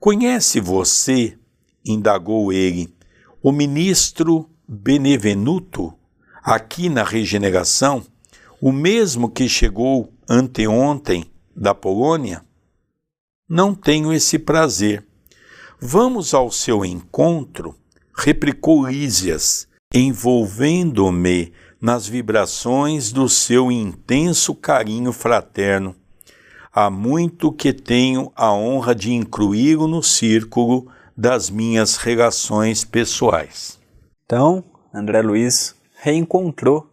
Conhece 0.00 0.58
você, 0.58 1.38
indagou 1.84 2.52
ele, 2.52 2.92
o 3.40 3.52
ministro 3.52 4.50
Benevenuto, 4.66 5.94
aqui 6.42 6.88
na 6.88 7.04
regeneração, 7.04 8.04
o 8.60 8.72
mesmo 8.72 9.30
que 9.30 9.48
chegou 9.48 10.12
anteontem 10.28 11.24
da 11.54 11.72
Polônia? 11.72 12.44
Não 13.52 13.74
tenho 13.74 14.12
esse 14.12 14.38
prazer. 14.38 15.04
Vamos 15.80 16.34
ao 16.34 16.52
seu 16.52 16.84
encontro, 16.84 17.74
replicou 18.16 18.86
Lísias, 18.86 19.66
envolvendo-me 19.92 21.52
nas 21.80 22.06
vibrações 22.06 23.10
do 23.10 23.28
seu 23.28 23.72
intenso 23.72 24.54
carinho 24.54 25.12
fraterno. 25.12 25.96
Há 26.72 26.88
muito 26.90 27.50
que 27.50 27.72
tenho 27.72 28.30
a 28.36 28.52
honra 28.52 28.94
de 28.94 29.12
incluí-lo 29.12 29.88
no 29.88 30.00
círculo 30.00 30.86
das 31.16 31.50
minhas 31.50 31.96
relações 31.96 32.84
pessoais. 32.84 33.80
Então, 34.26 34.62
André 34.94 35.22
Luiz 35.22 35.74
reencontrou 36.00 36.88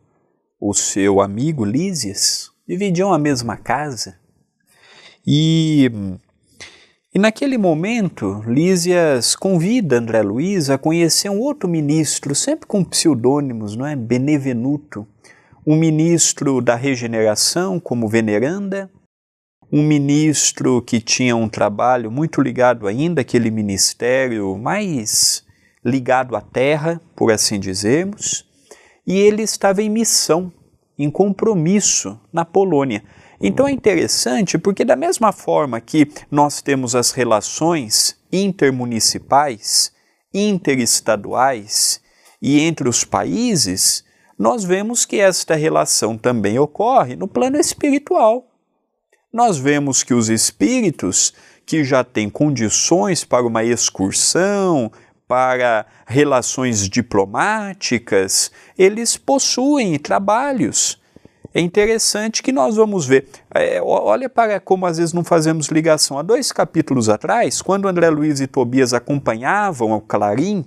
o 0.60 0.74
seu 0.74 1.22
amigo 1.22 1.64
Lísias, 1.64 2.50
dividiam 2.68 3.14
a 3.14 3.20
mesma 3.20 3.58
casa. 3.58 4.18
E 5.24 5.92
e 7.18 7.20
naquele 7.20 7.58
momento, 7.58 8.44
Lísias 8.46 9.36
convida 9.36 9.98
André 9.98 10.22
Luiz 10.22 10.70
a 10.70 10.78
conhecer 10.78 11.32
um 11.32 11.40
outro 11.40 11.68
ministro, 11.68 12.36
sempre 12.36 12.68
com 12.68 12.84
pseudônimos, 12.84 13.76
não 13.76 13.88
é? 13.88 13.96
Benevenuto, 13.96 15.04
um 15.66 15.76
ministro 15.76 16.62
da 16.62 16.76
regeneração, 16.76 17.80
como 17.80 18.08
veneranda, 18.08 18.88
um 19.72 19.82
ministro 19.82 20.80
que 20.80 21.02
tinha 21.02 21.36
um 21.36 21.50
trabalho 21.50 22.12
muito 22.12 22.40
ligado 22.40 22.86
ainda 22.86 23.22
àquele 23.22 23.50
ministério 23.50 24.56
mais 24.56 25.44
ligado 25.84 26.36
à 26.36 26.42
terra, 26.42 27.02
por 27.16 27.32
assim 27.32 27.60
dizermos, 27.60 28.46
e 29.08 29.18
ele 29.18 29.42
estava 29.42 29.82
em 29.82 29.90
missão, 29.90 30.54
em 31.00 31.10
compromisso 31.10 32.16
na 32.32 32.46
Polônia. 32.46 33.04
Então 33.40 33.68
é 33.68 33.72
interessante 33.72 34.58
porque, 34.58 34.84
da 34.84 34.96
mesma 34.96 35.32
forma 35.32 35.80
que 35.80 36.12
nós 36.30 36.62
temos 36.62 36.96
as 36.96 37.12
relações 37.12 38.18
intermunicipais, 38.32 39.92
interestaduais 40.34 42.02
e 42.42 42.60
entre 42.60 42.90
os 42.90 43.04
países, 43.04 44.04
nós 44.38 44.64
vemos 44.64 45.06
que 45.06 45.20
esta 45.20 45.56
relação 45.56 46.18
também 46.18 46.60
ocorre 46.60 47.16
no 47.16 47.28
plano 47.28 47.58
espiritual. 47.58 48.48
Nós 49.32 49.58
vemos 49.58 50.04
que 50.04 50.14
os 50.14 50.30
espíritos 50.30 51.34
que 51.66 51.84
já 51.84 52.04
têm 52.04 52.30
condições 52.30 53.24
para 53.24 53.46
uma 53.46 53.64
excursão, 53.64 54.92
para 55.28 55.86
relações 56.06 56.88
diplomáticas, 56.88 58.52
eles 58.78 59.18
possuem 59.18 60.00
trabalhos. 60.00 61.00
É 61.58 61.60
interessante 61.60 62.44
que 62.44 62.52
nós 62.52 62.76
vamos 62.76 63.08
ver. 63.08 63.30
É, 63.52 63.82
olha 63.82 64.30
para 64.30 64.60
como 64.60 64.86
às 64.86 65.00
vezes 65.00 65.12
não 65.12 65.24
fazemos 65.24 65.70
ligação. 65.70 66.20
Há 66.20 66.22
dois 66.22 66.52
capítulos 66.52 67.10
atrás, 67.10 67.64
quando 67.64 67.88
André 67.88 68.12
Luiz 68.12 68.40
e 68.40 68.46
Tobias 68.46 68.94
acompanhavam 68.94 69.92
o 69.94 70.00
Clarim, 70.00 70.64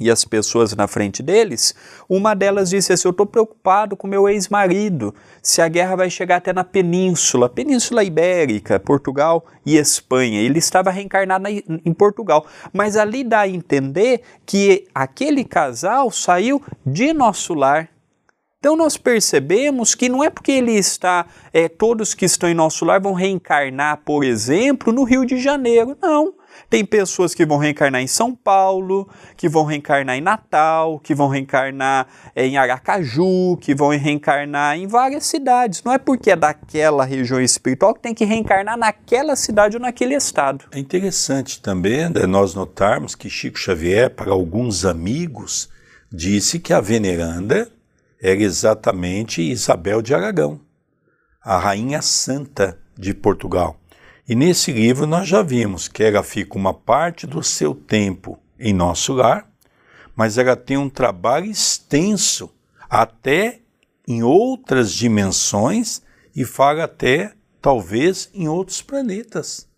e 0.00 0.10
as 0.10 0.24
pessoas 0.24 0.74
na 0.74 0.88
frente 0.88 1.22
deles, 1.22 1.72
uma 2.08 2.34
delas 2.34 2.70
disse 2.70 2.92
assim: 2.92 3.06
Eu 3.06 3.12
estou 3.12 3.26
preocupado 3.26 3.96
com 3.96 4.08
meu 4.08 4.28
ex-marido, 4.28 5.14
se 5.40 5.62
a 5.62 5.68
guerra 5.68 5.94
vai 5.94 6.10
chegar 6.10 6.38
até 6.38 6.52
na 6.52 6.64
península, 6.64 7.48
Península 7.48 8.02
Ibérica, 8.02 8.80
Portugal 8.80 9.46
e 9.64 9.76
Espanha. 9.76 10.40
Ele 10.40 10.58
estava 10.58 10.90
reencarnado 10.90 11.44
em 11.48 11.92
Portugal, 11.92 12.44
mas 12.72 12.96
ali 12.96 13.22
dá 13.22 13.42
a 13.42 13.48
entender 13.48 14.22
que 14.44 14.88
aquele 14.92 15.44
casal 15.44 16.10
saiu 16.10 16.60
de 16.84 17.12
nosso 17.12 17.54
lar. 17.54 17.88
Então 18.68 18.76
nós 18.76 18.98
percebemos 18.98 19.94
que 19.94 20.10
não 20.10 20.22
é 20.22 20.28
porque 20.28 20.52
ele 20.52 20.72
está, 20.72 21.24
é, 21.54 21.70
todos 21.70 22.12
que 22.12 22.26
estão 22.26 22.50
em 22.50 22.52
nosso 22.52 22.84
lar 22.84 23.00
vão 23.00 23.14
reencarnar, 23.14 24.02
por 24.04 24.22
exemplo, 24.22 24.92
no 24.92 25.04
Rio 25.04 25.24
de 25.24 25.38
Janeiro. 25.38 25.96
Não. 26.02 26.34
Tem 26.68 26.84
pessoas 26.84 27.34
que 27.34 27.46
vão 27.46 27.56
reencarnar 27.56 28.02
em 28.02 28.06
São 28.06 28.34
Paulo, 28.34 29.08
que 29.38 29.48
vão 29.48 29.64
reencarnar 29.64 30.18
em 30.18 30.20
Natal, 30.20 31.00
que 31.00 31.14
vão 31.14 31.28
reencarnar 31.28 32.08
eh, 32.36 32.44
em 32.44 32.58
Aracaju, 32.58 33.56
que 33.58 33.74
vão 33.74 33.88
reencarnar 33.88 34.76
em 34.76 34.86
várias 34.86 35.24
cidades. 35.24 35.82
Não 35.82 35.94
é 35.94 35.96
porque 35.96 36.32
é 36.32 36.36
daquela 36.36 37.06
região 37.06 37.40
espiritual 37.40 37.94
que 37.94 38.02
tem 38.02 38.12
que 38.12 38.26
reencarnar 38.26 38.76
naquela 38.76 39.34
cidade 39.34 39.78
ou 39.78 39.80
naquele 39.80 40.14
estado. 40.14 40.66
É 40.72 40.78
interessante 40.78 41.62
também 41.62 42.10
né, 42.10 42.26
nós 42.26 42.52
notarmos 42.52 43.14
que 43.14 43.30
Chico 43.30 43.58
Xavier, 43.58 44.10
para 44.10 44.30
alguns 44.30 44.84
amigos, 44.84 45.70
disse 46.12 46.58
que 46.58 46.74
a 46.74 46.82
veneranda 46.82 47.66
era 48.20 48.42
exatamente 48.42 49.42
Isabel 49.42 50.02
de 50.02 50.14
Aragão, 50.14 50.60
a 51.42 51.58
rainha 51.58 52.02
santa 52.02 52.78
de 52.96 53.14
Portugal. 53.14 53.78
E 54.28 54.34
nesse 54.34 54.72
livro 54.72 55.06
nós 55.06 55.28
já 55.28 55.42
vimos 55.42 55.88
que 55.88 56.02
ela 56.02 56.22
fica 56.22 56.58
uma 56.58 56.74
parte 56.74 57.26
do 57.26 57.42
seu 57.42 57.74
tempo 57.74 58.38
em 58.58 58.74
nosso 58.74 59.14
lar, 59.14 59.48
mas 60.14 60.36
ela 60.36 60.56
tem 60.56 60.76
um 60.76 60.90
trabalho 60.90 61.46
extenso 61.46 62.50
até 62.90 63.60
em 64.06 64.22
outras 64.22 64.92
dimensões 64.92 66.02
e 66.34 66.44
fala 66.44 66.84
até 66.84 67.32
talvez 67.62 68.28
em 68.34 68.48
outros 68.48 68.82
planetas. 68.82 69.68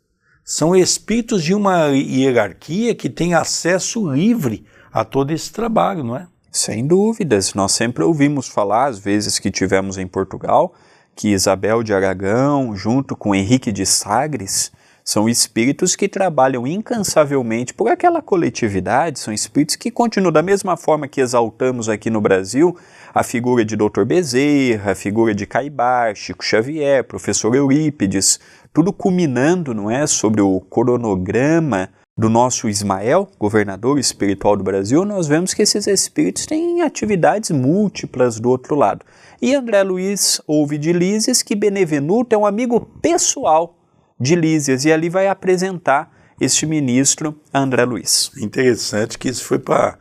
São 0.44 0.74
espíritos 0.74 1.44
de 1.44 1.54
uma 1.54 1.88
hierarquia 1.88 2.94
que 2.94 3.10
tem 3.10 3.34
acesso 3.34 4.10
livre 4.10 4.64
a 4.92 5.04
todo 5.04 5.30
esse 5.30 5.52
trabalho, 5.52 6.02
não 6.02 6.16
é? 6.16 6.26
Sem 6.50 6.84
dúvidas. 6.84 7.54
Nós 7.54 7.72
sempre 7.72 8.02
ouvimos 8.02 8.48
falar, 8.48 8.86
às 8.86 8.98
vezes 8.98 9.38
que 9.38 9.52
tivemos 9.52 9.96
em 9.96 10.06
Portugal, 10.06 10.74
que 11.14 11.28
Isabel 11.28 11.82
de 11.82 11.94
Aragão, 11.94 12.74
junto 12.74 13.14
com 13.14 13.34
Henrique 13.34 13.70
de 13.70 13.86
Sagres, 13.86 14.72
são 15.04 15.28
espíritos 15.28 15.94
que 15.94 16.08
trabalham 16.08 16.66
incansavelmente 16.66 17.72
por 17.72 17.88
aquela 17.88 18.20
coletividade, 18.20 19.18
são 19.18 19.32
espíritos 19.32 19.76
que 19.76 19.90
continuam 19.90 20.32
da 20.32 20.42
mesma 20.42 20.76
forma 20.76 21.08
que 21.08 21.20
exaltamos 21.20 21.88
aqui 21.88 22.10
no 22.10 22.20
Brasil 22.20 22.76
a 23.14 23.22
figura 23.22 23.64
de 23.64 23.76
Dr. 23.76 24.04
Bezerra, 24.04 24.92
a 24.92 24.94
figura 24.94 25.34
de 25.34 25.46
Caibar, 25.46 26.14
Chico 26.14 26.44
Xavier, 26.44 27.04
professor 27.04 27.54
Eurípides, 27.54 28.38
tudo 28.72 28.92
culminando, 28.92 29.72
não 29.72 29.90
é, 29.90 30.06
sobre 30.06 30.40
o 30.40 30.60
cronograma 30.60 31.90
do 32.16 32.28
nosso 32.28 32.68
Ismael, 32.68 33.28
governador 33.38 33.98
espiritual 33.98 34.56
do 34.56 34.62
Brasil, 34.62 35.04
nós 35.04 35.26
vemos 35.26 35.54
que 35.54 35.62
esses 35.62 35.86
espíritos 35.86 36.44
têm 36.44 36.82
atividades 36.82 37.50
múltiplas 37.50 38.38
do 38.38 38.50
outro 38.50 38.74
lado. 38.74 39.04
E 39.40 39.54
André 39.54 39.82
Luiz 39.82 40.40
ouve 40.46 40.76
de 40.76 40.92
Lísias 40.92 41.42
que 41.42 41.56
Benevenuto 41.56 42.34
é 42.34 42.38
um 42.38 42.44
amigo 42.44 42.80
pessoal 43.00 43.78
de 44.20 44.36
Lísias 44.36 44.84
e 44.84 44.92
ali 44.92 45.08
vai 45.08 45.28
apresentar 45.28 46.14
este 46.38 46.66
ministro 46.66 47.40
André 47.54 47.84
Luiz. 47.84 48.30
Interessante 48.36 49.18
que 49.18 49.28
isso 49.28 49.44
foi 49.44 49.58
para 49.58 49.98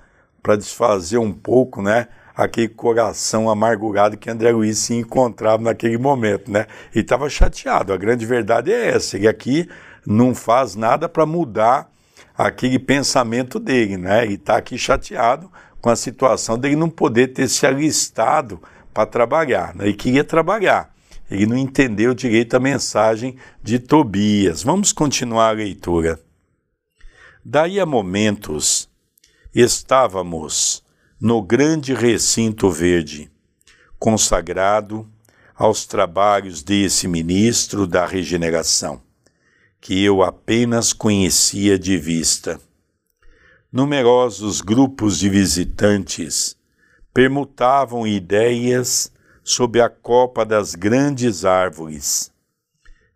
desfazer 0.57 1.17
um 1.19 1.31
pouco, 1.31 1.81
né? 1.81 2.07
Aquele 2.35 2.69
coração 2.69 3.49
amargurado 3.49 4.17
que 4.17 4.29
André 4.29 4.51
Luiz 4.51 4.79
se 4.79 4.93
encontrava 4.93 5.63
naquele 5.63 5.97
momento, 5.97 6.51
né? 6.51 6.67
E 6.93 6.99
estava 6.99 7.29
chateado. 7.29 7.93
A 7.93 7.97
grande 7.97 8.25
verdade 8.25 8.71
é 8.71 8.89
essa. 8.89 9.17
Ele 9.17 9.27
aqui 9.27 9.69
não 10.05 10.33
faz 10.33 10.75
nada 10.75 11.07
para 11.07 11.25
mudar 11.25 11.89
aquele 12.39 12.79
pensamento 12.79 13.59
dele, 13.59 13.97
né? 13.97 14.25
E 14.25 14.35
está 14.35 14.55
aqui 14.55 14.77
chateado 14.77 15.51
com 15.81 15.89
a 15.89 15.95
situação 15.95 16.57
dele 16.57 16.77
não 16.77 16.89
poder 16.89 17.27
ter 17.33 17.49
se 17.49 17.65
alistado 17.65 18.61
para 18.93 19.05
trabalhar, 19.05 19.75
né? 19.75 19.89
e 19.89 19.93
queria 19.93 20.23
trabalhar. 20.23 20.93
Ele 21.29 21.45
não 21.45 21.57
entendeu 21.57 22.13
direito 22.13 22.55
a 22.55 22.59
mensagem 22.59 23.35
de 23.61 23.77
Tobias. 23.77 24.63
Vamos 24.63 24.93
continuar 24.93 25.49
a 25.49 25.51
leitura. 25.51 26.17
Daí 27.43 27.77
a 27.77 27.85
momentos 27.85 28.89
estávamos 29.53 30.81
no 31.19 31.41
grande 31.41 31.93
recinto 31.93 32.69
verde, 32.69 33.29
consagrado 33.99 35.05
aos 35.53 35.85
trabalhos 35.85 36.63
desse 36.63 37.05
ministro 37.05 37.85
da 37.85 38.05
regeneração, 38.05 39.01
que 39.81 40.03
eu 40.03 40.21
apenas 40.21 40.93
conhecia 40.93 41.79
de 41.79 41.97
vista. 41.97 42.59
Numerosos 43.71 44.61
grupos 44.61 45.17
de 45.19 45.29
visitantes 45.29 46.57
permutavam 47.13 48.05
ideias 48.05 49.11
sob 49.43 49.79
a 49.79 49.89
copa 49.89 50.45
das 50.45 50.75
grandes 50.75 51.45
árvores. 51.45 52.31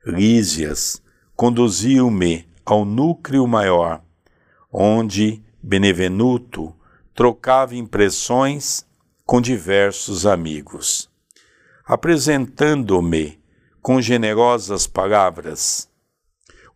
Lísias 0.06 1.02
conduziu-me 1.36 2.47
ao 2.65 2.86
núcleo 2.86 3.47
maior, 3.47 4.02
onde 4.71 5.43
Benevenuto 5.62 6.76
trocava 7.13 7.76
impressões 7.76 8.86
com 9.26 9.39
diversos 9.39 10.26
amigos. 10.26 11.10
Apresentando-me 11.86 13.39
com 13.82 14.02
generosas 14.02 14.88
palavras, 14.88 15.89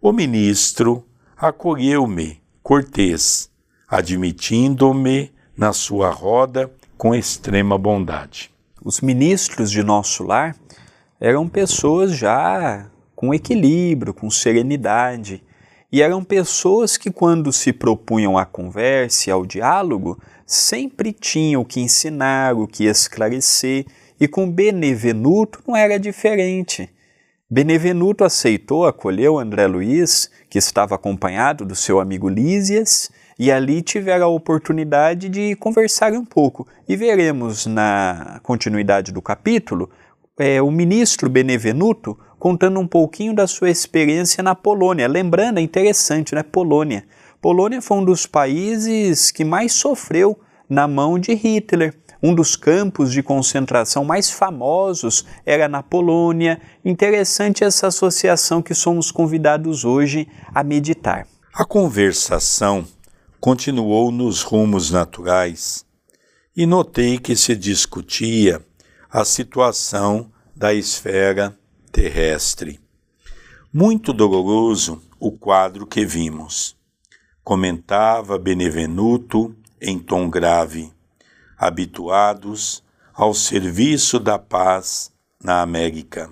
o 0.07 0.13
ministro 0.13 1.05
acolheu-me 1.35 2.41
cortês, 2.63 3.49
admitindo-me 3.89 5.33
na 5.57 5.73
sua 5.73 6.09
roda 6.09 6.71
com 6.97 7.13
extrema 7.13 7.77
bondade. 7.77 8.49
Os 8.81 9.01
ministros 9.01 9.69
de 9.69 9.83
nosso 9.83 10.23
lar 10.23 10.55
eram 11.19 11.49
pessoas 11.49 12.13
já 12.13 12.89
com 13.13 13.33
equilíbrio, 13.33 14.13
com 14.13 14.31
serenidade, 14.31 15.43
e 15.91 16.01
eram 16.01 16.23
pessoas 16.23 16.95
que, 16.95 17.11
quando 17.11 17.51
se 17.51 17.73
propunham 17.73 18.37
à 18.37 18.45
conversa 18.45 19.29
e 19.29 19.33
ao 19.33 19.45
diálogo, 19.45 20.17
sempre 20.45 21.11
tinham 21.11 21.63
o 21.63 21.65
que 21.65 21.81
ensinar, 21.81 22.55
o 22.55 22.65
que 22.65 22.85
esclarecer, 22.85 23.85
e 24.17 24.25
com 24.25 24.49
Benevenuto 24.49 25.61
não 25.67 25.75
era 25.75 25.99
diferente. 25.99 26.89
Benevenuto 27.49 28.25
aceitou, 28.25 28.85
acolheu 28.85 29.39
André 29.39 29.67
Luiz, 29.67 30.29
que 30.49 30.57
estava 30.57 30.95
acompanhado 30.95 31.63
do 31.63 31.75
seu 31.75 31.97
amigo 32.01 32.27
Lísias, 32.27 33.09
e 33.39 33.49
ali 33.49 33.81
tiveram 33.81 34.25
a 34.25 34.29
oportunidade 34.29 35.29
de 35.29 35.55
conversar 35.55 36.11
um 36.11 36.25
pouco. 36.25 36.67
E 36.89 36.97
veremos 36.97 37.65
na 37.65 38.41
continuidade 38.43 39.13
do 39.13 39.21
capítulo 39.21 39.89
é, 40.37 40.61
o 40.61 40.69
ministro 40.69 41.29
Benevenuto 41.29 42.19
contando 42.37 42.81
um 42.81 42.87
pouquinho 42.87 43.33
da 43.33 43.47
sua 43.47 43.69
experiência 43.69 44.43
na 44.43 44.53
Polônia. 44.53 45.07
Lembrando, 45.07 45.59
é 45.59 45.61
interessante, 45.61 46.35
né? 46.35 46.43
Polônia. 46.43 47.05
Polônia 47.41 47.81
foi 47.81 47.97
um 47.97 48.03
dos 48.03 48.25
países 48.25 49.31
que 49.31 49.45
mais 49.45 49.71
sofreu 49.71 50.37
na 50.69 50.85
mão 50.85 51.17
de 51.17 51.33
Hitler. 51.33 51.95
Um 52.21 52.33
dos 52.33 52.55
campos 52.55 53.11
de 53.11 53.21
concentração 53.21 54.03
mais 54.03 54.29
famosos 54.29 55.25
era 55.45 55.67
na 55.67 55.83
Polônia. 55.83 56.59
Interessante 56.83 57.63
essa 57.63 57.87
associação 57.87 58.61
que 58.61 58.73
somos 58.73 59.11
convidados 59.11 59.85
hoje 59.85 60.27
a 60.53 60.63
meditar. 60.63 61.27
A 61.53 61.65
conversação 61.65 62.85
continuou 63.39 64.11
nos 64.11 64.41
rumos 64.41 64.91
naturais 64.91 65.85
e 66.55 66.65
notei 66.65 67.19
que 67.19 67.35
se 67.35 67.55
discutia 67.55 68.61
a 69.09 69.23
situação 69.23 70.31
da 70.55 70.73
esfera 70.73 71.57
terrestre. 71.91 72.79
Muito 73.71 74.11
doloroso 74.11 75.01
o 75.19 75.31
quadro 75.31 75.85
que 75.85 76.05
vimos. 76.05 76.75
Comentava 77.43 78.37
Benevenuto 78.37 79.55
em 79.79 79.99
tom 79.99 80.29
grave. 80.29 80.91
Habituados 81.57 82.83
ao 83.13 83.33
serviço 83.33 84.19
da 84.19 84.37
paz 84.37 85.11
na 85.43 85.61
América. 85.61 86.31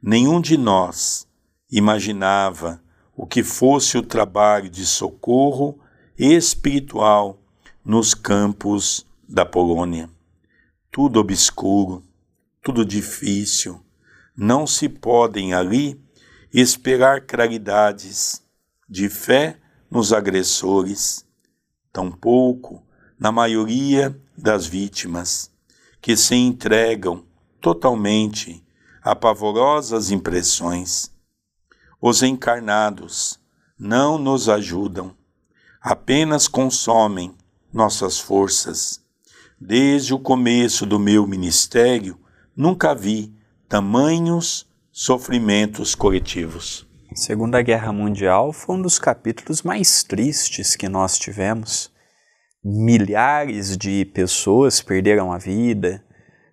Nenhum 0.00 0.40
de 0.40 0.56
nós 0.56 1.26
imaginava 1.70 2.80
o 3.16 3.26
que 3.26 3.42
fosse 3.42 3.98
o 3.98 4.02
trabalho 4.02 4.70
de 4.70 4.86
socorro 4.86 5.78
espiritual 6.16 7.42
nos 7.84 8.14
campos 8.14 9.04
da 9.28 9.44
Polônia. 9.44 10.08
Tudo 10.90 11.18
obscuro, 11.18 12.04
tudo 12.62 12.84
difícil, 12.84 13.84
não 14.36 14.66
se 14.68 14.88
podem 14.88 15.52
ali 15.52 16.00
esperar 16.52 17.22
claridades 17.22 18.42
de 18.88 19.08
fé 19.08 19.58
nos 19.90 20.12
agressores, 20.12 21.26
tampouco 21.92 22.86
na 23.18 23.32
maioria 23.32 24.16
das 24.38 24.66
vítimas, 24.66 25.50
que 26.00 26.16
se 26.16 26.34
entregam 26.34 27.24
totalmente 27.60 28.64
a 29.02 29.16
pavorosas 29.16 30.10
impressões. 30.10 31.10
Os 32.00 32.22
encarnados 32.22 33.38
não 33.78 34.16
nos 34.18 34.48
ajudam, 34.48 35.14
apenas 35.80 36.46
consomem 36.46 37.34
nossas 37.72 38.18
forças. 38.18 39.00
Desde 39.60 40.14
o 40.14 40.18
começo 40.18 40.86
do 40.86 40.98
meu 40.98 41.26
ministério, 41.26 42.18
nunca 42.56 42.94
vi 42.94 43.34
tamanhos 43.68 44.66
sofrimentos 44.92 45.94
coletivos. 45.94 46.86
Segunda 47.14 47.60
Guerra 47.62 47.92
Mundial 47.92 48.52
foi 48.52 48.76
um 48.76 48.82
dos 48.82 48.98
capítulos 48.98 49.62
mais 49.62 50.04
tristes 50.04 50.76
que 50.76 50.88
nós 50.88 51.18
tivemos. 51.18 51.90
Milhares 52.70 53.78
de 53.78 54.04
pessoas 54.04 54.82
perderam 54.82 55.32
a 55.32 55.38
vida, 55.38 56.04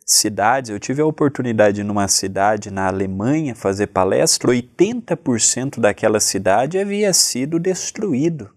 cidades. 0.06 0.72
Eu 0.72 0.80
tive 0.80 1.02
a 1.02 1.06
oportunidade 1.06 1.84
numa 1.84 2.08
cidade 2.08 2.72
na 2.72 2.88
Alemanha 2.88 3.54
fazer 3.54 3.88
palestra, 3.88 4.50
80% 4.50 5.78
daquela 5.78 6.22
cidade 6.22 6.80
havia 6.80 7.12
sido 7.12 7.60
destruído 7.60 8.50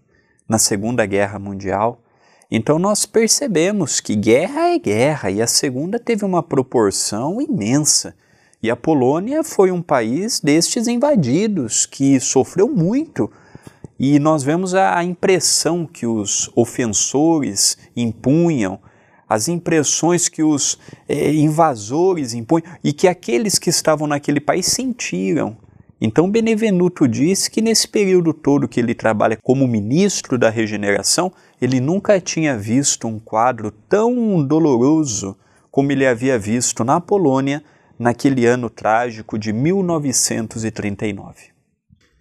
na 0.47 0.57
Segunda 0.57 1.05
Guerra 1.05 1.37
Mundial. 1.37 2.01
Então 2.49 2.79
nós 2.79 3.05
percebemos 3.05 3.99
que 3.99 4.15
guerra 4.15 4.69
é 4.69 4.79
guerra 4.79 5.29
e 5.29 5.41
a 5.41 5.47
segunda 5.47 5.99
teve 5.99 6.23
uma 6.23 6.41
proporção 6.41 7.41
imensa. 7.41 8.15
E 8.63 8.71
a 8.71 8.75
Polônia 8.77 9.43
foi 9.43 9.69
um 9.69 9.81
país 9.81 10.39
destes 10.39 10.87
invadidos 10.87 11.85
que 11.85 12.21
sofreu 12.21 12.69
muito. 12.69 13.29
E 13.99 14.17
nós 14.17 14.43
vemos 14.43 14.73
a 14.73 15.03
impressão 15.03 15.85
que 15.85 16.07
os 16.07 16.49
ofensores 16.55 17.77
impunham, 17.93 18.79
as 19.27 19.49
impressões 19.49 20.29
que 20.29 20.41
os 20.41 20.79
é, 21.07 21.33
invasores 21.33 22.33
impunham 22.33 22.63
e 22.81 22.93
que 22.93 23.09
aqueles 23.09 23.59
que 23.59 23.69
estavam 23.69 24.07
naquele 24.07 24.39
país 24.39 24.67
sentiram. 24.67 25.57
Então 25.99 26.31
Benevenuto 26.31 27.09
diz 27.09 27.49
que 27.49 27.61
nesse 27.61 27.89
período 27.89 28.31
todo 28.31 28.69
que 28.69 28.79
ele 28.79 28.95
trabalha 28.95 29.35
como 29.35 29.67
ministro 29.67 30.37
da 30.37 30.49
regeneração, 30.49 31.29
ele 31.61 31.81
nunca 31.81 32.21
tinha 32.21 32.57
visto 32.57 33.05
um 33.05 33.19
quadro 33.19 33.69
tão 33.69 34.41
doloroso 34.41 35.35
como 35.69 35.91
ele 35.91 36.07
havia 36.07 36.39
visto 36.39 36.85
na 36.85 37.01
Polônia 37.01 37.61
naquele 37.99 38.45
ano 38.45 38.69
trágico 38.69 39.37
de 39.37 39.51
1939. 39.51 41.58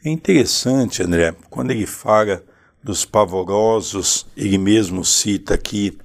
É 0.04 0.10
interessante, 0.10 1.02
André, 1.02 1.34
quando 1.50 1.72
ele 1.72 1.86
fala 1.86 2.44
dos 2.82 3.04
pavorosos, 3.04 4.26
ele 4.36 4.56
mesmo 4.56 5.04
cita 5.04 5.54
aqui 5.54 5.98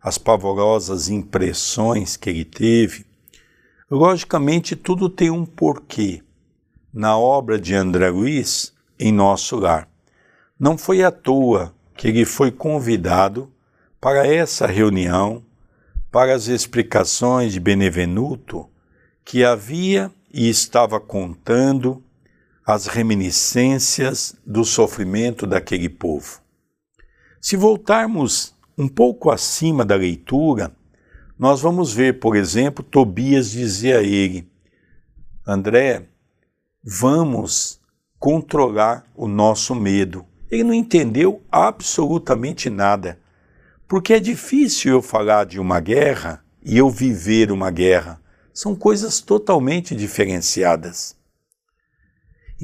as 0.00 0.16
pavorosas 0.16 1.10
impressões 1.10 2.16
que 2.16 2.30
ele 2.30 2.44
teve. 2.44 3.04
Logicamente, 3.90 4.74
tudo 4.74 5.10
tem 5.10 5.30
um 5.30 5.44
porquê 5.44 6.22
na 6.92 7.18
obra 7.18 7.58
de 7.58 7.74
André 7.74 8.08
Luiz 8.08 8.72
em 8.98 9.12
nosso 9.12 9.56
lar. 9.56 9.88
Não 10.58 10.78
foi 10.78 11.02
à 11.02 11.10
toa 11.10 11.74
que 11.96 12.08
ele 12.08 12.24
foi 12.24 12.50
convidado 12.50 13.52
para 14.00 14.26
essa 14.26 14.66
reunião, 14.66 15.44
para 16.10 16.34
as 16.34 16.48
explicações 16.48 17.52
de 17.52 17.60
Benevenuto 17.60 18.68
que 19.22 19.44
havia 19.44 20.10
e 20.32 20.48
estava 20.48 20.98
contando 20.98 22.02
as 22.66 22.86
reminiscências 22.86 24.34
do 24.46 24.64
sofrimento 24.64 25.46
daquele 25.46 25.88
povo. 25.88 26.40
Se 27.40 27.56
voltarmos 27.56 28.54
um 28.76 28.88
pouco 28.88 29.30
acima 29.30 29.84
da 29.84 29.94
leitura, 29.94 30.74
nós 31.38 31.60
vamos 31.60 31.92
ver, 31.92 32.18
por 32.18 32.36
exemplo, 32.36 32.82
Tobias 32.82 33.50
dizer 33.50 33.96
a 33.96 34.02
ele: 34.02 34.50
André, 35.46 36.06
vamos 36.82 37.80
controlar 38.18 39.04
o 39.14 39.28
nosso 39.28 39.74
medo. 39.74 40.24
Ele 40.50 40.64
não 40.64 40.72
entendeu 40.72 41.42
absolutamente 41.50 42.70
nada, 42.70 43.18
porque 43.86 44.14
é 44.14 44.20
difícil 44.20 44.92
eu 44.92 45.02
falar 45.02 45.44
de 45.44 45.60
uma 45.60 45.80
guerra 45.80 46.42
e 46.64 46.78
eu 46.78 46.88
viver 46.88 47.52
uma 47.52 47.70
guerra 47.70 48.20
são 48.54 48.74
coisas 48.74 49.20
totalmente 49.20 49.94
diferenciadas. 49.94 51.16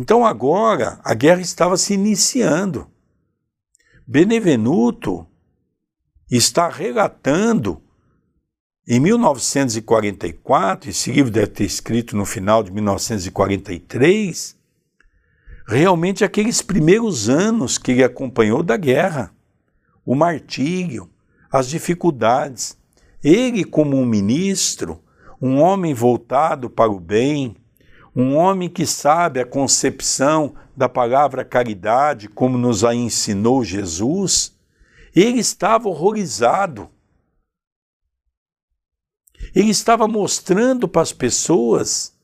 Então 0.01 0.25
agora 0.25 0.99
a 1.05 1.13
guerra 1.13 1.43
estava 1.43 1.77
se 1.77 1.93
iniciando. 1.93 2.87
Benevenuto 4.07 5.27
está 6.31 6.71
relatando 6.71 7.83
em 8.89 8.99
1944, 8.99 10.89
esse 10.89 11.13
livro 11.13 11.31
deve 11.31 11.49
ter 11.49 11.65
escrito 11.65 12.17
no 12.17 12.25
final 12.25 12.63
de 12.63 12.73
1943, 12.73 14.57
realmente 15.69 16.25
aqueles 16.25 16.63
primeiros 16.63 17.29
anos 17.29 17.77
que 17.77 17.93
ele 17.93 18.03
acompanhou 18.03 18.63
da 18.63 18.79
guerra, 18.79 19.37
o 20.03 20.15
martírio, 20.15 21.11
as 21.53 21.69
dificuldades. 21.69 22.75
Ele, 23.23 23.65
como 23.65 23.99
um 23.99 24.07
ministro, 24.07 24.99
um 25.43 25.61
homem 25.61 25.93
voltado 25.93 26.71
para 26.71 26.91
o 26.91 26.99
bem, 26.99 27.55
um 28.14 28.35
homem 28.37 28.68
que 28.68 28.87
sabe 28.87 29.40
a 29.40 29.46
concepção 29.46 30.55
da 30.77 30.88
palavra 30.88 31.44
caridade, 31.44 32.29
como 32.29 32.59
nos 32.59 32.85
a 32.85 32.94
ensinou 32.94 33.64
Jesus, 33.64 34.57
ele 35.14 35.38
estava 35.38 35.88
horrorizado. 35.88 36.88
Ele 39.55 39.70
estava 39.70 40.07
mostrando 40.07 40.87
para 40.87 41.03
as 41.03 41.12
pessoas 41.12 42.14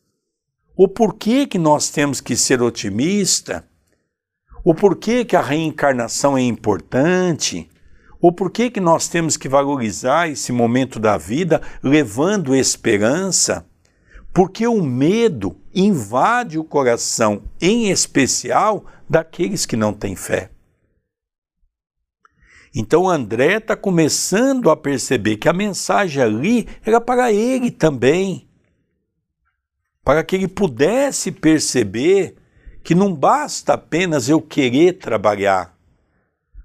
o 0.76 0.86
porquê 0.86 1.46
que 1.46 1.58
nós 1.58 1.88
temos 1.88 2.20
que 2.20 2.36
ser 2.36 2.60
otimista, 2.60 3.64
o 4.64 4.74
porquê 4.74 5.24
que 5.24 5.36
a 5.36 5.40
reencarnação 5.40 6.36
é 6.36 6.42
importante, 6.42 7.70
ou 8.20 8.32
por 8.32 8.50
que, 8.50 8.70
que 8.70 8.80
nós 8.80 9.08
temos 9.08 9.36
que 9.36 9.48
valorizar 9.48 10.28
esse 10.28 10.50
momento 10.50 10.98
da 10.98 11.16
vida 11.16 11.62
levando 11.82 12.54
esperança? 12.54 13.64
Porque 14.32 14.66
o 14.66 14.82
medo 14.82 15.56
invade 15.76 16.58
o 16.58 16.64
coração, 16.64 17.42
em 17.60 17.90
especial 17.90 18.86
daqueles 19.06 19.66
que 19.66 19.76
não 19.76 19.92
têm 19.92 20.16
fé. 20.16 20.50
Então 22.74 23.08
André 23.08 23.58
está 23.58 23.76
começando 23.76 24.70
a 24.70 24.76
perceber 24.76 25.36
que 25.36 25.48
a 25.48 25.52
mensagem 25.52 26.22
ali 26.22 26.66
era 26.84 27.00
para 27.00 27.30
ele 27.30 27.70
também. 27.70 28.48
Para 30.02 30.24
que 30.24 30.36
ele 30.36 30.48
pudesse 30.48 31.30
perceber 31.30 32.36
que 32.82 32.94
não 32.94 33.12
basta 33.12 33.74
apenas 33.74 34.28
eu 34.28 34.40
querer 34.40 34.94
trabalhar, 34.94 35.76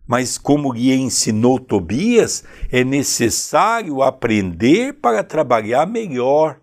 mas 0.08 0.38
como 0.38 0.74
lhe 0.74 0.94
ensinou 0.94 1.60
Tobias, 1.60 2.44
é 2.72 2.84
necessário 2.84 4.04
aprender 4.04 4.94
para 4.94 5.24
trabalhar 5.24 5.88
melhor, 5.88 6.60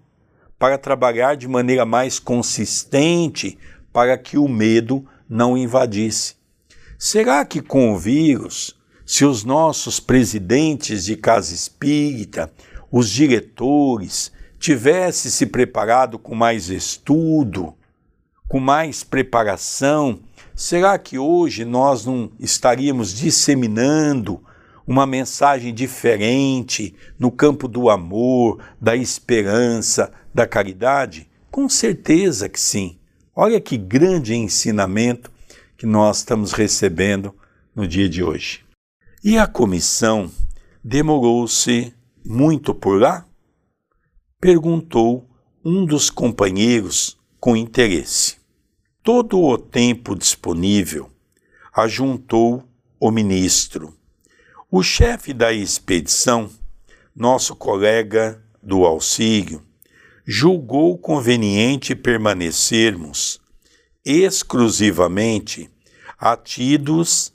para 0.58 0.78
trabalhar 0.78 1.36
de 1.36 1.46
maneira 1.46 1.84
mais 1.84 2.18
consistente, 2.18 3.58
para 3.92 4.18
que 4.18 4.36
o 4.36 4.48
medo 4.48 5.06
não 5.28 5.56
invadisse. 5.56 6.34
Será 6.98 7.44
que 7.44 7.60
com 7.60 7.92
o 7.92 7.98
vírus, 7.98 8.76
se 9.06 9.24
os 9.24 9.44
nossos 9.44 10.00
presidentes 10.00 11.04
de 11.04 11.16
casa 11.16 11.54
espírita, 11.54 12.52
os 12.90 13.08
diretores, 13.08 14.32
tivessem 14.58 15.30
se 15.30 15.46
preparado 15.46 16.18
com 16.18 16.34
mais 16.34 16.68
estudo, 16.68 17.74
com 18.48 18.58
mais 18.58 19.04
preparação, 19.04 20.20
Será 20.58 20.98
que 20.98 21.16
hoje 21.16 21.64
nós 21.64 22.04
não 22.04 22.32
estaríamos 22.36 23.14
disseminando 23.14 24.42
uma 24.84 25.06
mensagem 25.06 25.72
diferente 25.72 26.96
no 27.16 27.30
campo 27.30 27.68
do 27.68 27.88
amor, 27.88 28.58
da 28.80 28.96
esperança, 28.96 30.10
da 30.38 30.46
caridade? 30.46 31.28
Com 31.50 31.68
certeza 31.68 32.48
que 32.48 32.60
sim. 32.60 32.96
Olha 33.34 33.60
que 33.60 33.76
grande 33.76 34.36
ensinamento 34.36 35.32
que 35.76 35.84
nós 35.84 36.18
estamos 36.18 36.52
recebendo 36.52 37.34
no 37.74 37.88
dia 37.88 38.08
de 38.08 38.22
hoje. 38.22 38.64
E 39.24 39.36
a 39.36 39.48
comissão 39.48 40.30
demorou-se 40.82 41.92
muito 42.24 42.72
por 42.72 43.00
lá? 43.00 43.26
Perguntou 44.40 45.28
um 45.64 45.84
dos 45.84 46.08
companheiros 46.08 47.18
com 47.40 47.56
interesse. 47.56 48.36
Todo 49.02 49.40
o 49.42 49.58
tempo 49.58 50.14
disponível, 50.14 51.10
ajuntou 51.74 52.62
o 53.00 53.10
ministro. 53.10 53.92
O 54.70 54.84
chefe 54.84 55.32
da 55.32 55.52
expedição, 55.52 56.48
nosso 57.12 57.56
colega 57.56 58.40
do 58.62 58.84
auxílio, 58.84 59.66
julgou 60.30 60.98
conveniente 60.98 61.94
permanecermos 61.94 63.40
exclusivamente 64.04 65.70
atidos 66.18 67.32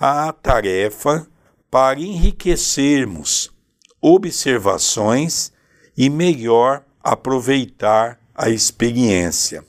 à 0.00 0.32
tarefa 0.32 1.28
para 1.70 2.00
enriquecermos 2.00 3.52
observações 4.00 5.52
e 5.94 6.08
melhor 6.08 6.86
aproveitar 7.02 8.18
a 8.34 8.48
experiência. 8.48 9.62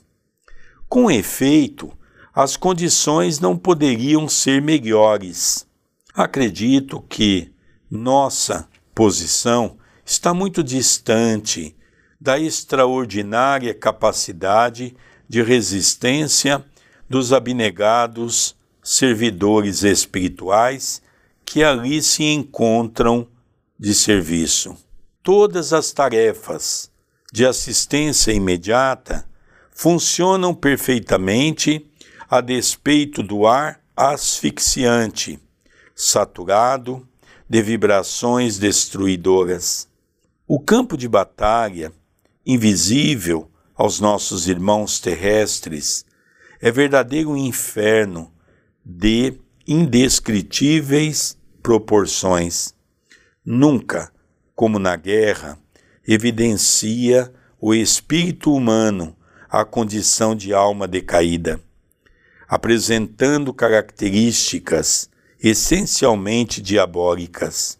Com 0.88 1.10
efeito, 1.10 1.92
as 2.34 2.56
condições 2.56 3.38
não 3.38 3.54
poderiam 3.54 4.26
ser 4.30 4.62
melhores. 4.62 5.66
Acredito 6.14 7.02
que 7.02 7.52
nossa 7.90 8.66
posição 8.94 9.76
está 10.06 10.32
muito 10.32 10.64
distante 10.64 11.76
da 12.20 12.38
extraordinária 12.38 13.74
capacidade 13.74 14.96
de 15.28 15.42
resistência 15.42 16.64
dos 17.08 17.32
abnegados 17.32 18.56
servidores 18.82 19.82
espirituais 19.82 21.02
que 21.44 21.62
ali 21.62 22.02
se 22.02 22.24
encontram 22.24 23.28
de 23.78 23.94
serviço. 23.94 24.76
Todas 25.22 25.72
as 25.72 25.92
tarefas 25.92 26.90
de 27.32 27.44
assistência 27.44 28.32
imediata 28.32 29.28
funcionam 29.72 30.54
perfeitamente 30.54 31.86
a 32.30 32.40
despeito 32.40 33.22
do 33.22 33.46
ar 33.46 33.80
asfixiante, 33.96 35.38
saturado 35.94 37.06
de 37.48 37.62
vibrações 37.62 38.58
destruidoras. 38.58 39.88
O 40.46 40.58
campo 40.58 40.96
de 40.96 41.08
batalha, 41.08 41.92
invisível 42.46 43.50
aos 43.74 43.98
nossos 43.98 44.46
irmãos 44.46 45.00
terrestres, 45.00 46.06
é 46.60 46.70
verdadeiro 46.70 47.36
inferno 47.36 48.32
de 48.84 49.34
indescritíveis 49.66 51.36
proporções. 51.60 52.72
Nunca, 53.44 54.12
como 54.54 54.78
na 54.78 54.94
guerra, 54.94 55.58
evidencia 56.06 57.32
o 57.60 57.74
espírito 57.74 58.54
humano 58.54 59.16
a 59.50 59.64
condição 59.64 60.34
de 60.36 60.54
alma 60.54 60.86
decaída, 60.86 61.60
apresentando 62.48 63.52
características 63.52 65.10
essencialmente 65.40 66.62
diabólicas. 66.62 67.78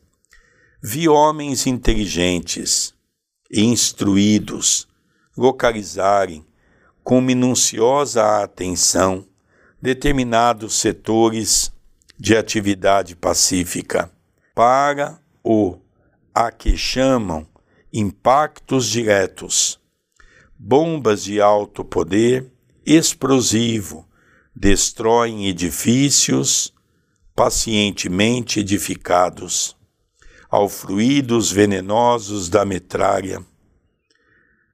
Vi 0.83 1.09
homens 1.09 1.67
inteligentes 1.67 2.96
instruídos 3.51 4.89
localizarem 5.37 6.45
com 7.05 7.21
minuciosa 7.21 8.43
atenção 8.43 9.27
determinados 9.81 10.75
setores 10.75 11.73
de 12.19 12.37
atividade 12.37 13.15
pacífica 13.15 14.11
para 14.55 15.21
o 15.45 15.79
a 16.35 16.51
que 16.51 16.77
chamam 16.77 17.47
impactos 17.93 18.87
diretos, 18.87 19.81
bombas 20.59 21.25
de 21.25 21.41
alto 21.41 21.85
poder 21.85 22.51
explosivo 22.85 24.07
destroem 24.55 25.47
edifícios 25.49 26.73
pacientemente 27.35 28.61
edificados, 28.61 29.76
ao 30.57 30.71
fluidos 30.71 31.53
venenosos 31.53 32.49
da 32.49 32.65
metralha. 32.65 33.45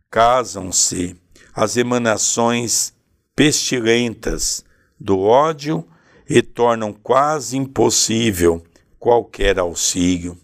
Casam-se 0.08 1.16
as 1.52 1.76
emanações 1.76 2.94
pestilentas 3.34 4.64
do 4.98 5.18
ódio 5.18 5.84
e 6.28 6.40
tornam 6.40 6.92
quase 6.92 7.56
impossível 7.56 8.62
qualquer 8.96 9.58
auxílio. 9.58 10.38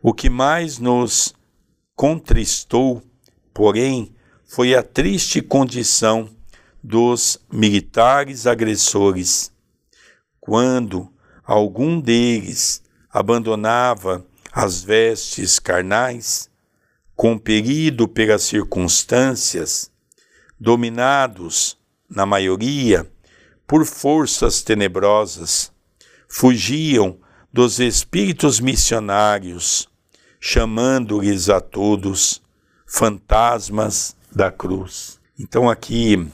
O 0.00 0.14
que 0.14 0.30
mais 0.30 0.78
nos 0.78 1.34
contristou, 1.96 3.02
porém, 3.52 4.14
foi 4.44 4.76
a 4.76 4.82
triste 4.82 5.42
condição 5.42 6.30
dos 6.80 7.36
militares 7.52 8.46
agressores. 8.46 9.52
Quando 10.40 11.12
algum 11.44 12.00
deles 12.00 12.80
abandonava 13.10 14.24
as 14.52 14.82
vestes 14.82 15.58
carnais, 15.58 16.50
compelido 17.16 18.06
pelas 18.06 18.42
circunstâncias, 18.42 19.90
dominados, 20.60 21.78
na 22.08 22.26
maioria, 22.26 23.10
por 23.66 23.86
forças 23.86 24.62
tenebrosas, 24.62 25.72
fugiam 26.28 27.18
dos 27.50 27.80
espíritos 27.80 28.60
missionários, 28.60 29.88
chamando-lhes 30.38 31.48
a 31.48 31.60
todos 31.60 32.42
fantasmas 32.86 34.14
da 34.30 34.50
cruz. 34.50 35.18
Então 35.38 35.70
aqui 35.70 36.28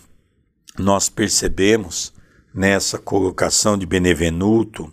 nós 0.77 1.09
percebemos 1.09 2.13
nessa 2.53 2.99
colocação 2.99 3.79
de 3.79 3.87
Benevenuto, 3.87 4.93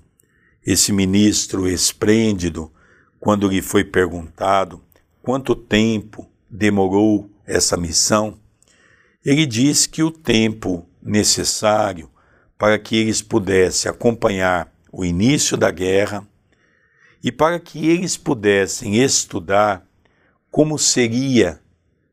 esse 0.65 0.91
ministro 0.91 1.67
esplêndido, 1.67 2.71
quando 3.25 3.47
lhe 3.47 3.59
foi 3.59 3.83
perguntado 3.83 4.83
quanto 5.19 5.55
tempo 5.55 6.29
demorou 6.47 7.27
essa 7.43 7.75
missão, 7.75 8.37
ele 9.25 9.47
diz 9.47 9.87
que 9.87 10.03
o 10.03 10.11
tempo 10.11 10.87
necessário 11.01 12.07
para 12.55 12.77
que 12.77 12.95
eles 12.95 13.23
pudessem 13.23 13.89
acompanhar 13.89 14.71
o 14.91 15.03
início 15.03 15.57
da 15.57 15.71
guerra 15.71 16.23
e 17.23 17.31
para 17.31 17.59
que 17.59 17.89
eles 17.89 18.15
pudessem 18.15 19.01
estudar 19.01 19.83
como 20.51 20.77
seria, 20.77 21.59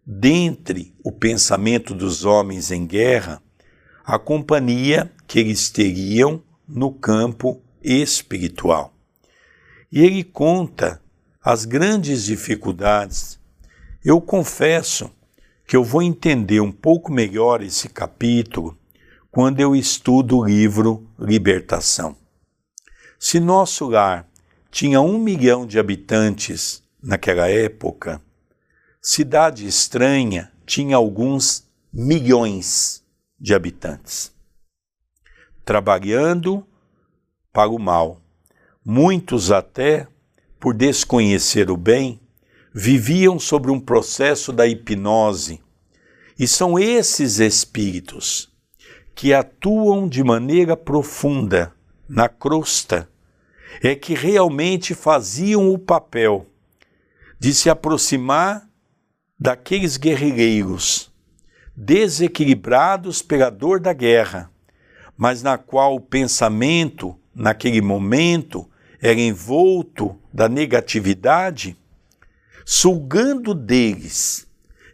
dentre 0.07 0.95
o 1.05 1.13
pensamento 1.13 1.95
dos 1.95 2.25
homens 2.25 2.71
em 2.71 2.87
guerra, 2.87 3.43
a 4.03 4.19
companhia 4.19 5.13
que 5.27 5.39
eles 5.39 5.69
teriam 5.69 6.43
no 6.67 6.91
campo 6.91 7.61
espiritual. 7.83 8.95
E 9.93 10.01
ele 10.01 10.25
conta 10.25 11.02
as 11.43 11.65
grandes 11.65 12.25
dificuldades. 12.25 13.39
Eu 14.05 14.21
confesso 14.21 15.11
que 15.67 15.75
eu 15.75 15.83
vou 15.83 16.03
entender 16.03 16.61
um 16.61 16.71
pouco 16.71 17.13
melhor 17.13 17.63
esse 17.63 17.89
capítulo 17.89 18.79
quando 19.31 19.61
eu 19.61 19.75
estudo 19.75 20.39
o 20.39 20.45
livro 20.45 21.09
Libertação. 21.19 22.17
Se 23.19 23.41
nosso 23.41 23.89
lar 23.89 24.29
tinha 24.71 25.01
um 25.01 25.19
milhão 25.19 25.67
de 25.67 25.79
habitantes 25.79 26.83
naquela 27.03 27.49
época, 27.49 28.21
cidade 29.01 29.67
estranha 29.67 30.53
tinha 30.65 30.97
alguns 30.97 31.67
milhões 31.93 33.03
de 33.39 33.55
habitantes. 33.55 34.33
Trabalhando 35.65 36.67
para 37.53 37.71
o 37.71 37.79
mal. 37.79 38.21
Muitos 38.85 39.53
até, 39.53 40.09
por 40.63 40.73
desconhecer 40.73 41.73
o 41.73 41.77
bem, 41.77 42.21
viviam 42.73 43.37
sobre 43.37 43.73
um 43.73 43.81
processo 43.81 44.53
da 44.53 44.65
hipnose. 44.65 45.61
E 46.39 46.47
são 46.47 46.79
esses 46.79 47.41
espíritos 47.41 48.49
que 49.13 49.35
atuam 49.35 50.09
de 50.09 50.23
maneira 50.23 50.77
profunda 50.77 51.75
na 52.09 52.29
crosta 52.29 53.11
é 53.83 53.97
que 53.97 54.15
realmente 54.15 54.95
faziam 54.95 55.69
o 55.69 55.77
papel 55.77 56.47
de 57.41 57.53
se 57.53 57.69
aproximar 57.69 58.65
daqueles 59.37 59.97
guerrilheiros 59.97 61.13
desequilibrados 61.75 63.21
pela 63.21 63.51
dor 63.51 63.81
da 63.81 63.93
guerra, 63.93 64.49
mas 65.17 65.43
na 65.43 65.59
qual 65.59 65.97
o 65.97 66.01
pensamento, 66.01 67.19
naquele 67.35 67.81
momento, 67.81 68.71
era 69.03 69.21
envolto 69.21 70.17
da 70.33 70.49
negatividade, 70.49 71.77
sugando 72.65 73.53
deles 73.53 74.47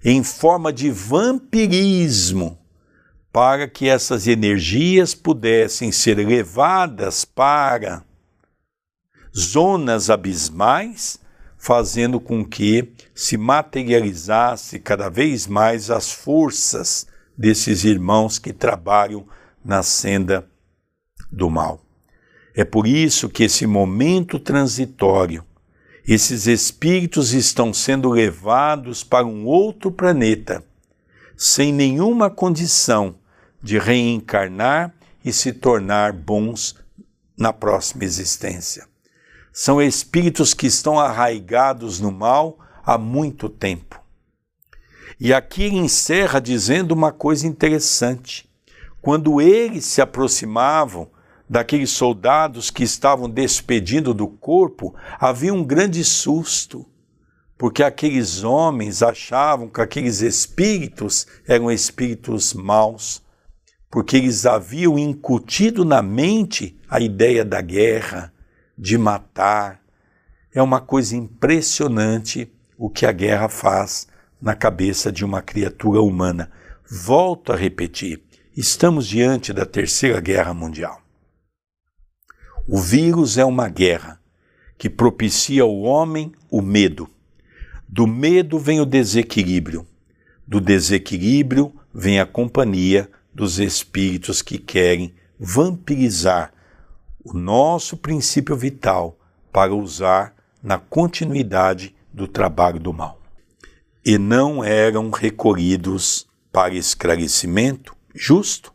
em 0.02 0.24
forma 0.24 0.72
de 0.72 0.90
vampirismo 0.90 2.58
para 3.30 3.68
que 3.68 3.86
essas 3.86 4.26
energias 4.26 5.14
pudessem 5.14 5.92
ser 5.92 6.16
levadas 6.16 7.26
para 7.26 8.02
zonas 9.36 10.08
abismais, 10.08 11.20
fazendo 11.58 12.18
com 12.18 12.42
que 12.42 12.94
se 13.14 13.36
materializasse 13.36 14.78
cada 14.78 15.10
vez 15.10 15.46
mais 15.46 15.90
as 15.90 16.10
forças 16.10 17.06
desses 17.36 17.84
irmãos 17.84 18.38
que 18.38 18.54
trabalham 18.54 19.26
na 19.62 19.82
senda 19.82 20.48
do 21.30 21.50
mal. 21.50 21.87
É 22.58 22.64
por 22.64 22.88
isso 22.88 23.28
que 23.28 23.44
esse 23.44 23.68
momento 23.68 24.36
transitório, 24.36 25.44
esses 26.04 26.48
espíritos 26.48 27.32
estão 27.32 27.72
sendo 27.72 28.10
levados 28.10 29.04
para 29.04 29.24
um 29.24 29.46
outro 29.46 29.92
planeta, 29.92 30.64
sem 31.36 31.72
nenhuma 31.72 32.28
condição 32.28 33.14
de 33.62 33.78
reencarnar 33.78 34.92
e 35.24 35.32
se 35.32 35.52
tornar 35.52 36.12
bons 36.12 36.74
na 37.38 37.52
próxima 37.52 38.02
existência. 38.02 38.88
São 39.52 39.80
espíritos 39.80 40.52
que 40.52 40.66
estão 40.66 40.98
arraigados 40.98 42.00
no 42.00 42.10
mal 42.10 42.58
há 42.84 42.98
muito 42.98 43.48
tempo. 43.48 44.02
E 45.20 45.32
aqui 45.32 45.66
encerra 45.66 46.40
dizendo 46.40 46.90
uma 46.90 47.12
coisa 47.12 47.46
interessante. 47.46 48.50
Quando 49.00 49.40
eles 49.40 49.84
se 49.84 50.00
aproximavam 50.00 51.08
daqueles 51.48 51.90
soldados 51.90 52.70
que 52.70 52.82
estavam 52.82 53.28
despedindo 53.28 54.12
do 54.12 54.28
corpo, 54.28 54.94
havia 55.18 55.54
um 55.54 55.64
grande 55.64 56.04
susto, 56.04 56.86
porque 57.56 57.82
aqueles 57.82 58.44
homens 58.44 59.02
achavam 59.02 59.68
que 59.68 59.80
aqueles 59.80 60.20
espíritos 60.20 61.26
eram 61.46 61.70
espíritos 61.70 62.52
maus, 62.52 63.22
porque 63.90 64.16
eles 64.16 64.44
haviam 64.44 64.98
incutido 64.98 65.84
na 65.84 66.02
mente 66.02 66.78
a 66.88 67.00
ideia 67.00 67.44
da 67.44 67.60
guerra, 67.60 68.32
de 68.76 68.96
matar. 68.96 69.80
É 70.54 70.62
uma 70.62 70.80
coisa 70.80 71.16
impressionante 71.16 72.52
o 72.76 72.88
que 72.88 73.06
a 73.06 73.12
guerra 73.12 73.48
faz 73.48 74.06
na 74.40 74.54
cabeça 74.54 75.10
de 75.10 75.24
uma 75.24 75.42
criatura 75.42 76.00
humana. 76.00 76.50
Volto 76.88 77.52
a 77.52 77.56
repetir: 77.56 78.22
estamos 78.56 79.08
diante 79.08 79.52
da 79.52 79.66
Terceira 79.66 80.20
Guerra 80.20 80.54
Mundial. 80.54 81.07
O 82.70 82.76
vírus 82.76 83.38
é 83.38 83.44
uma 83.46 83.66
guerra 83.66 84.20
que 84.76 84.90
propicia 84.90 85.62
ao 85.62 85.74
homem 85.80 86.32
o 86.50 86.60
medo. 86.60 87.08
Do 87.88 88.06
medo 88.06 88.58
vem 88.58 88.78
o 88.78 88.84
desequilíbrio. 88.84 89.86
Do 90.46 90.60
desequilíbrio 90.60 91.72
vem 91.94 92.20
a 92.20 92.26
companhia 92.26 93.10
dos 93.34 93.58
espíritos 93.58 94.42
que 94.42 94.58
querem 94.58 95.14
vampirizar 95.40 96.52
o 97.24 97.32
nosso 97.32 97.96
princípio 97.96 98.54
vital 98.54 99.18
para 99.50 99.74
usar 99.74 100.34
na 100.62 100.76
continuidade 100.76 101.96
do 102.12 102.28
trabalho 102.28 102.78
do 102.78 102.92
mal. 102.92 103.18
E 104.04 104.18
não 104.18 104.62
eram 104.62 105.08
recolhidos 105.08 106.28
para 106.52 106.74
esclarecimento 106.74 107.96
justo? 108.14 108.74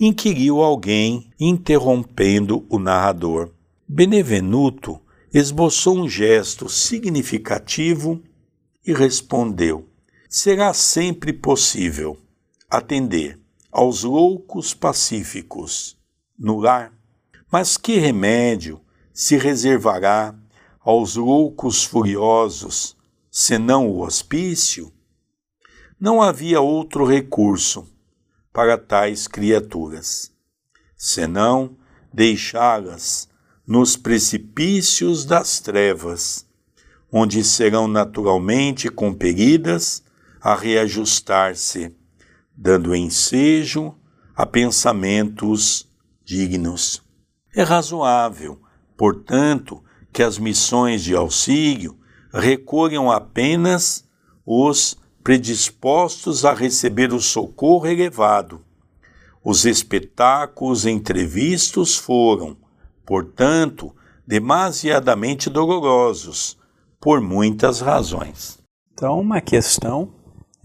Inquiriu 0.00 0.62
alguém, 0.62 1.28
interrompendo 1.40 2.64
o 2.68 2.78
narrador. 2.78 3.50
Benevenuto 3.88 5.00
esboçou 5.34 5.98
um 5.98 6.08
gesto 6.08 6.68
significativo 6.68 8.22
e 8.86 8.94
respondeu: 8.94 9.88
Será 10.28 10.72
sempre 10.72 11.32
possível 11.32 12.16
atender 12.70 13.40
aos 13.72 14.04
loucos 14.04 14.72
pacíficos 14.72 15.98
no 16.38 16.60
lar. 16.60 16.92
Mas 17.50 17.76
que 17.76 17.96
remédio 17.96 18.80
se 19.12 19.36
reservará 19.36 20.32
aos 20.78 21.16
loucos 21.16 21.82
furiosos, 21.82 22.96
senão 23.28 23.88
o 23.88 24.02
hospício? 24.02 24.92
Não 25.98 26.22
havia 26.22 26.60
outro 26.60 27.04
recurso 27.04 27.97
para 28.52 28.76
tais 28.78 29.26
criaturas, 29.26 30.32
senão 30.96 31.76
deixá-las 32.12 33.28
nos 33.66 33.96
precipícios 33.96 35.24
das 35.24 35.60
trevas, 35.60 36.46
onde 37.12 37.44
serão 37.44 37.86
naturalmente 37.86 38.88
compelidas 38.88 40.02
a 40.40 40.54
reajustar-se 40.54 41.94
dando 42.60 42.94
ensejo 42.96 43.94
a 44.34 44.44
pensamentos 44.44 45.88
dignos. 46.24 47.00
É 47.54 47.62
razoável, 47.62 48.60
portanto, 48.96 49.82
que 50.12 50.24
as 50.24 50.38
missões 50.38 51.04
de 51.04 51.14
auxílio 51.14 51.96
recolham 52.32 53.10
apenas 53.10 54.04
os 54.44 54.98
predispostos 55.28 56.46
a 56.46 56.54
receber 56.54 57.12
o 57.12 57.20
socorro 57.20 57.86
elevado. 57.86 58.62
Os 59.44 59.66
espetáculos 59.66 60.86
entrevistos 60.86 61.98
foram, 61.98 62.56
portanto, 63.04 63.94
demasiadamente 64.26 65.50
dolorosos, 65.50 66.56
por 66.98 67.20
muitas 67.20 67.82
razões. 67.82 68.58
Então, 68.94 69.20
uma 69.20 69.42
questão 69.42 70.14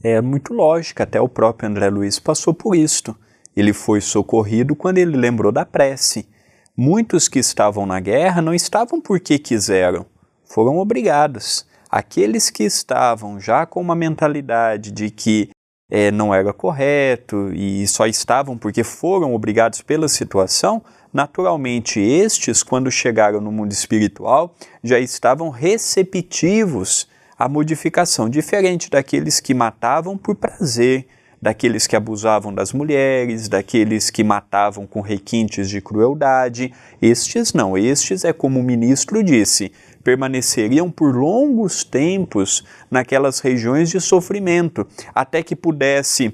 é 0.02 0.22
muito 0.22 0.54
lógica, 0.54 1.04
até 1.04 1.20
o 1.20 1.28
próprio 1.28 1.70
André 1.70 1.90
Luiz 1.90 2.18
passou 2.18 2.54
por 2.54 2.74
isto. 2.74 3.14
Ele 3.54 3.74
foi 3.74 4.00
socorrido 4.00 4.78
quando 4.78 4.98
ele 4.98 5.18
lembrou 5.18 5.52
da 5.52 5.66
prece. 5.66 6.26
Muitos 6.74 7.28
que 7.28 7.40
estavam 7.40 7.86
na 7.86 8.00
guerra 8.00 8.42
não 8.42 8.54
estavam 8.54 9.02
porque 9.02 9.38
quiseram, 9.38 10.06
foram 10.46 10.78
obrigados. 10.78 11.68
Aqueles 11.96 12.50
que 12.50 12.64
estavam 12.64 13.40
já 13.40 13.68
com 13.68 13.80
uma 13.80 13.94
mentalidade 13.94 14.90
de 14.90 15.12
que 15.12 15.52
é, 15.92 16.10
não 16.10 16.34
era 16.34 16.52
correto 16.52 17.52
e 17.54 17.86
só 17.86 18.08
estavam 18.08 18.58
porque 18.58 18.84
foram 18.84 19.36
obrigados 19.36 19.84
pela 19.84 20.08
situação, 20.08 20.82
naturalmente 21.14 22.00
estes, 22.00 22.64
quando 22.64 22.90
chegaram 22.90 23.40
no 23.40 23.52
mundo 23.52 23.72
espiritual, 23.72 24.56
já 24.84 24.98
estavam 24.98 25.52
receptivos 25.52 27.08
a 27.38 27.48
modificação, 27.48 28.28
diferente 28.28 28.90
daqueles 28.90 29.40
que 29.40 29.54
matavam 29.54 30.18
por 30.18 30.34
prazer, 30.34 31.06
daqueles 31.44 31.86
que 31.86 31.96
abusavam 31.96 32.54
das 32.54 32.72
mulheres, 32.72 33.50
daqueles 33.50 34.10
que 34.10 34.24
matavam 34.24 34.88
com 34.88 35.02
requintes 35.02 35.70
de 35.70 35.82
crueldade. 35.82 36.74
Estes 37.02 37.52
não, 37.52 37.78
estes 37.78 38.24
é 38.24 38.32
como 38.32 38.62
o 38.62 38.64
ministro 38.64 39.22
disse, 39.22 39.74
permaneceriam 40.06 40.90
por 40.90 41.14
longos 41.14 41.84
tempos 41.84 42.64
naquelas 42.90 43.42
regiões 43.42 43.90
de 43.90 44.00
sofrimento, 44.00 44.88
até 45.14 45.44
que 45.44 45.54
pudesse 45.54 46.34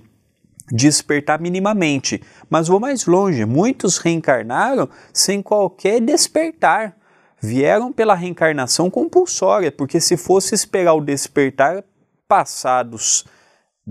despertar 0.72 1.42
minimamente. 1.42 2.22
Mas 2.48 2.68
vou 2.68 2.80
mais 2.80 3.08
longe, 3.08 3.46
muitos 3.46 3.98
reencarnaram 3.98 4.88
sem 5.12 5.42
qualquer 5.42 6.00
despertar 6.00 6.96
vieram 7.42 7.92
pela 7.92 8.14
reencarnação 8.14 8.92
compulsória, 8.92 9.72
porque 9.72 10.00
se 10.00 10.18
fosse 10.18 10.54
esperar 10.54 10.94
o 10.94 11.02
despertar 11.02 11.84
passados 12.28 13.26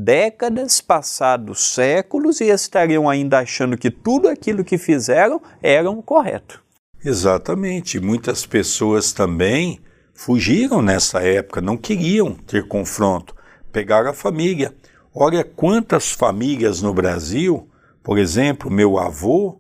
décadas, 0.01 0.81
passados 0.81 1.75
séculos, 1.75 2.41
e 2.41 2.45
estariam 2.45 3.11
ainda 3.11 3.41
achando 3.41 3.77
que 3.77 3.91
tudo 3.91 4.29
aquilo 4.29 4.63
que 4.63 4.79
fizeram 4.79 5.43
era 5.61 5.93
correto. 6.03 6.63
Exatamente. 7.05 7.99
Muitas 7.99 8.47
pessoas 8.47 9.13
também 9.13 9.81
fugiram 10.15 10.81
nessa 10.81 11.21
época, 11.21 11.61
não 11.61 11.77
queriam 11.77 12.33
ter 12.33 12.69
confronto, 12.69 13.35
pegaram 13.73 14.11
a 14.11 14.15
família. 14.15 14.73
Olha 15.13 15.43
quantas 15.43 16.13
famílias 16.13 16.81
no 16.81 16.95
Brasil, 16.95 17.69
por 18.01 18.19
exemplo, 18.19 18.71
meu 18.71 18.99
avô, 18.99 19.59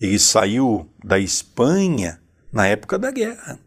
ele 0.00 0.18
saiu 0.18 0.88
da 1.04 1.18
Espanha 1.18 2.18
na 2.50 2.66
época 2.66 2.98
da 2.98 3.10
guerra, 3.10 3.58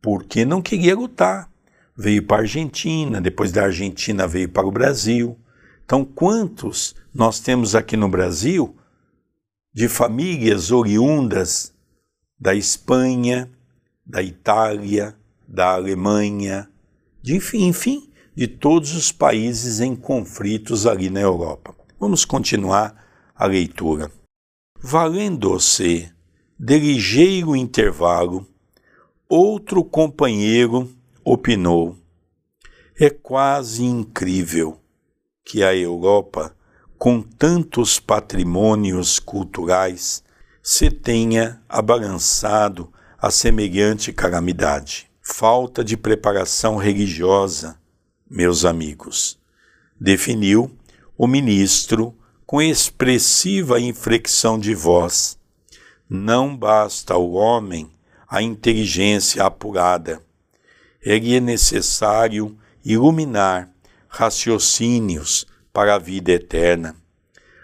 porque 0.00 0.44
não 0.44 0.62
queria 0.62 0.94
lutar. 0.94 1.50
Veio 1.96 2.26
para 2.26 2.38
a 2.38 2.40
Argentina, 2.40 3.20
depois 3.20 3.52
da 3.52 3.64
Argentina 3.64 4.26
veio 4.26 4.48
para 4.48 4.66
o 4.66 4.72
Brasil. 4.72 5.38
Então, 5.84 6.04
quantos 6.04 6.94
nós 7.14 7.38
temos 7.38 7.74
aqui 7.74 7.96
no 7.96 8.08
Brasil 8.08 8.76
de 9.72 9.88
famílias 9.88 10.70
oriundas 10.70 11.72
da 12.38 12.54
Espanha, 12.54 13.50
da 14.04 14.22
Itália, 14.22 15.16
da 15.46 15.74
Alemanha, 15.74 16.68
de 17.22 17.36
enfim, 17.36 17.66
enfim, 17.66 18.10
de 18.34 18.48
todos 18.48 18.94
os 18.94 19.12
países 19.12 19.80
em 19.80 19.94
conflitos 19.94 20.86
ali 20.86 21.08
na 21.08 21.20
Europa. 21.20 21.74
Vamos 21.98 22.24
continuar 22.24 22.94
a 23.34 23.46
leitura. 23.46 24.10
Valendo-se 24.80 26.12
de 26.58 26.78
ligeiro 26.78 27.56
intervalo, 27.56 28.46
outro 29.28 29.82
companheiro 29.84 30.90
opinou: 31.24 31.96
É 32.98 33.08
quase 33.10 33.84
incrível 33.84 34.78
que 35.44 35.62
a 35.62 35.74
Europa, 35.74 36.54
com 36.98 37.22
tantos 37.22 37.98
patrimônios 37.98 39.18
culturais, 39.18 40.22
se 40.62 40.90
tenha 40.90 41.62
abalançado 41.68 42.92
a 43.18 43.30
semelhante 43.30 44.12
calamidade. 44.12 45.10
falta 45.26 45.82
de 45.82 45.96
preparação 45.96 46.76
religiosa, 46.76 47.80
meus 48.28 48.66
amigos, 48.66 49.38
definiu 49.98 50.70
o 51.16 51.26
ministro 51.26 52.14
com 52.44 52.60
expressiva 52.60 53.80
inflexão 53.80 54.58
de 54.58 54.74
voz. 54.74 55.38
Não 56.08 56.54
basta 56.54 57.14
ao 57.14 57.32
homem 57.32 57.90
a 58.28 58.42
inteligência 58.42 59.44
apurada. 59.44 60.23
Ele 61.04 61.36
é 61.36 61.40
necessário 61.40 62.58
iluminar 62.84 63.70
raciocínios 64.08 65.46
para 65.72 65.96
a 65.96 65.98
vida 65.98 66.32
eterna. 66.32 66.96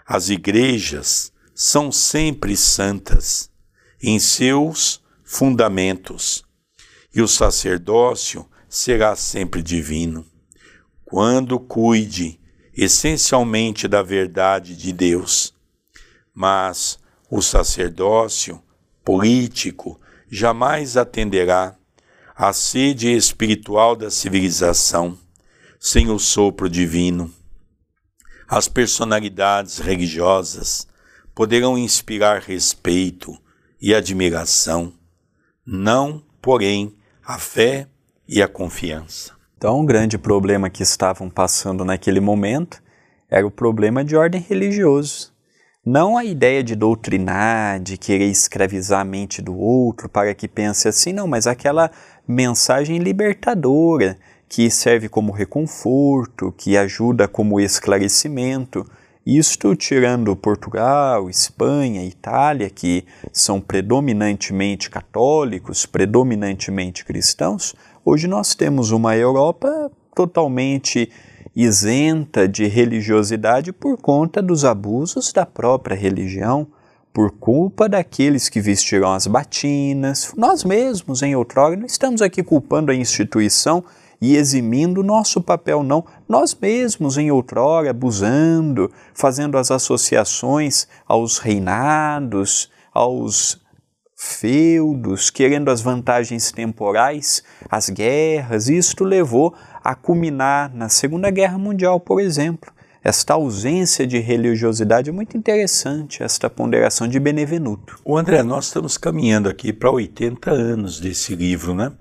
As 0.05 0.29
igrejas 0.29 1.31
são 1.55 1.91
sempre 1.91 2.55
santas 2.55 3.49
em 4.01 4.19
seus 4.19 5.01
fundamentos, 5.23 6.43
e 7.13 7.21
o 7.21 7.27
sacerdócio 7.27 8.47
será 8.67 9.15
sempre 9.15 9.63
divino. 9.63 10.25
Quando 11.05 11.59
cuide 11.59 12.39
essencialmente 12.75 13.87
da 13.87 14.01
verdade 14.01 14.75
de 14.75 14.93
Deus, 14.93 15.53
mas 16.33 16.99
o 17.29 17.41
sacerdócio 17.41 18.61
político 19.03 19.99
jamais 20.29 20.95
atenderá 20.95 21.77
à 22.41 22.51
sede 22.53 23.15
espiritual 23.15 23.95
da 23.95 24.09
civilização 24.09 25.15
sem 25.79 26.09
o 26.09 26.17
sopro 26.17 26.67
divino. 26.67 27.31
As 28.49 28.67
personalidades 28.67 29.77
religiosas 29.77 30.87
poderão 31.35 31.77
inspirar 31.77 32.41
respeito 32.41 33.37
e 33.79 33.93
admiração, 33.93 34.91
não, 35.63 36.23
porém, 36.41 36.95
a 37.23 37.37
fé 37.37 37.87
e 38.27 38.41
a 38.41 38.47
confiança. 38.47 39.35
Então, 39.55 39.79
o 39.79 39.85
grande 39.85 40.17
problema 40.17 40.67
que 40.67 40.81
estavam 40.81 41.29
passando 41.29 41.85
naquele 41.85 42.19
momento 42.19 42.81
era 43.29 43.45
o 43.45 43.51
problema 43.51 44.03
de 44.03 44.15
ordem 44.15 44.41
religioso. 44.41 45.30
Não 45.83 46.15
a 46.15 46.23
ideia 46.23 46.63
de 46.63 46.75
doutrinar, 46.75 47.79
de 47.79 47.97
querer 47.97 48.27
escravizar 48.27 49.01
a 49.01 49.03
mente 49.03 49.41
do 49.41 49.57
outro 49.57 50.07
para 50.07 50.35
que 50.35 50.47
pense 50.47 50.87
assim, 50.87 51.11
não, 51.11 51.25
mas 51.25 51.47
aquela 51.47 51.89
mensagem 52.27 52.99
libertadora 52.99 54.15
que 54.47 54.69
serve 54.69 55.09
como 55.09 55.31
reconforto, 55.31 56.53
que 56.55 56.77
ajuda 56.77 57.27
como 57.27 57.59
esclarecimento. 57.59 58.85
Isto 59.25 59.75
tirando 59.75 60.35
Portugal, 60.35 61.27
Espanha, 61.31 62.05
Itália, 62.05 62.69
que 62.69 63.03
são 63.33 63.59
predominantemente 63.59 64.87
católicos, 64.87 65.87
predominantemente 65.87 67.03
cristãos, 67.03 67.73
hoje 68.05 68.27
nós 68.27 68.53
temos 68.53 68.91
uma 68.91 69.17
Europa 69.17 69.91
totalmente 70.13 71.09
isenta 71.55 72.47
de 72.47 72.65
religiosidade 72.67 73.71
por 73.73 73.97
conta 73.97 74.41
dos 74.41 74.63
abusos 74.63 75.33
da 75.33 75.45
própria 75.45 75.95
religião, 75.95 76.67
por 77.13 77.31
culpa 77.31 77.89
daqueles 77.89 78.47
que 78.47 78.61
vestiram 78.61 79.11
as 79.11 79.27
batinas. 79.27 80.33
Nós 80.37 80.63
mesmos, 80.63 81.21
em 81.21 81.35
outrora, 81.35 81.75
não 81.75 81.85
estamos 81.85 82.21
aqui 82.21 82.41
culpando 82.41 82.91
a 82.91 82.95
instituição 82.95 83.83
e 84.21 84.35
eximindo 84.35 85.03
nosso 85.03 85.41
papel, 85.41 85.83
não. 85.83 86.05
Nós 86.29 86.55
mesmos, 86.59 87.17
em 87.17 87.31
outrora, 87.31 87.89
abusando, 87.89 88.91
fazendo 89.13 89.57
as 89.57 89.71
associações 89.71 90.87
aos 91.07 91.37
reinados, 91.39 92.69
aos 92.93 93.60
feudos, 94.23 95.31
querendo 95.31 95.71
as 95.71 95.81
vantagens 95.81 96.51
temporais, 96.51 97.43
as 97.67 97.89
guerras, 97.89 98.69
isto 98.69 99.03
levou 99.03 99.55
a 99.83 99.95
culminar 99.95 100.71
na 100.75 100.89
Segunda 100.89 101.31
Guerra 101.31 101.57
Mundial, 101.57 101.99
por 101.99 102.21
exemplo. 102.21 102.71
Esta 103.03 103.33
ausência 103.33 104.05
de 104.05 104.19
religiosidade 104.19 105.09
é 105.09 105.11
muito 105.11 105.35
interessante, 105.35 106.21
esta 106.21 106.51
ponderação 106.51 107.07
de 107.07 107.19
Benevenuto. 107.19 107.99
O 108.05 108.15
André, 108.15 108.43
nós 108.43 108.65
estamos 108.65 108.95
caminhando 108.95 109.49
aqui 109.49 109.73
para 109.73 109.89
80 109.89 110.51
anos 110.51 110.99
desse 110.99 111.35
livro, 111.35 111.73
né? 111.73 111.91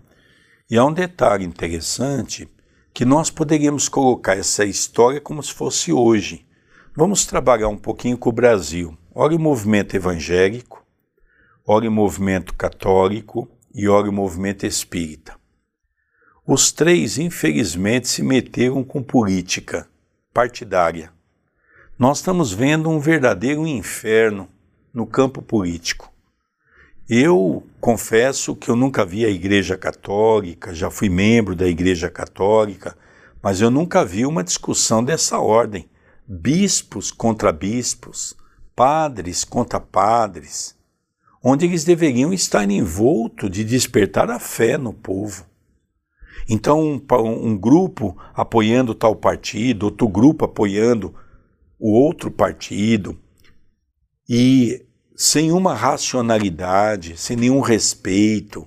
E 0.71 0.77
há 0.77 0.85
um 0.85 0.93
detalhe 0.93 1.47
interessante 1.47 2.47
que 2.93 3.07
nós 3.07 3.31
poderíamos 3.31 3.89
colocar 3.89 4.37
essa 4.37 4.67
história 4.67 5.23
como 5.23 5.43
se 5.43 5.55
fosse 5.55 5.91
hoje. 5.91 6.45
Vamos 6.95 7.25
trabalhar 7.25 7.69
um 7.69 7.79
pouquinho 7.79 8.19
com 8.19 8.29
o 8.29 8.33
Brasil. 8.33 8.95
Olha 9.15 9.35
o 9.35 9.41
movimento 9.41 9.97
evangélico, 9.97 10.80
olha 11.73 11.89
o 11.89 11.93
movimento 11.93 12.53
católico 12.53 13.49
e 13.73 13.89
olha 13.89 14.11
o 14.11 14.13
movimento 14.13 14.67
espírita. 14.67 15.37
Os 16.45 16.73
três, 16.73 17.17
infelizmente, 17.17 18.09
se 18.09 18.25
meteram 18.25 18.83
com 18.83 19.01
política 19.01 19.89
partidária. 20.35 21.13
Nós 21.97 22.19
estamos 22.19 22.53
vendo 22.53 22.91
um 22.91 22.99
verdadeiro 22.99 23.65
inferno 23.69 24.49
no 24.93 25.07
campo 25.07 25.41
político. 25.41 26.13
Eu 27.09 27.65
confesso 27.81 28.57
que 28.57 28.69
eu 28.69 28.75
nunca 28.75 29.07
vi 29.07 29.25
a 29.25 29.31
Igreja 29.31 29.77
Católica, 29.77 30.75
já 30.75 30.91
fui 30.91 31.09
membro 31.09 31.55
da 31.55 31.69
Igreja 31.69 32.11
Católica, 32.11 32.99
mas 33.41 33.61
eu 33.61 33.71
nunca 33.71 34.05
vi 34.05 34.27
uma 34.27 34.43
discussão 34.43 35.05
dessa 35.05 35.39
ordem. 35.39 35.89
Bispos 36.27 37.13
contra 37.13 37.53
bispos, 37.53 38.35
padres 38.75 39.45
contra 39.45 39.79
padres, 39.79 40.80
onde 41.43 41.65
eles 41.65 41.85
deveriam 41.85 42.33
estar 42.33 42.71
envolto 42.71 43.49
de 43.49 43.65
despertar 43.65 44.31
a 44.31 44.39
fé 44.39 44.77
no 44.77 44.93
povo. 44.93 45.47
Então, 46.49 46.81
um, 46.81 47.49
um, 47.49 47.57
grupo 47.57 48.17
apoiando 48.35 48.95
tal 48.95 49.15
partido, 49.15 49.85
outro 49.85 50.09
grupo 50.09 50.45
apoiando 50.45 51.15
o 51.79 51.93
outro 51.93 52.31
partido, 52.31 53.19
e 54.29 54.85
sem 55.17 55.53
uma 55.53 55.75
racionalidade, 55.75 57.17
sem 57.17 57.37
nenhum 57.37 57.61
respeito. 57.61 58.67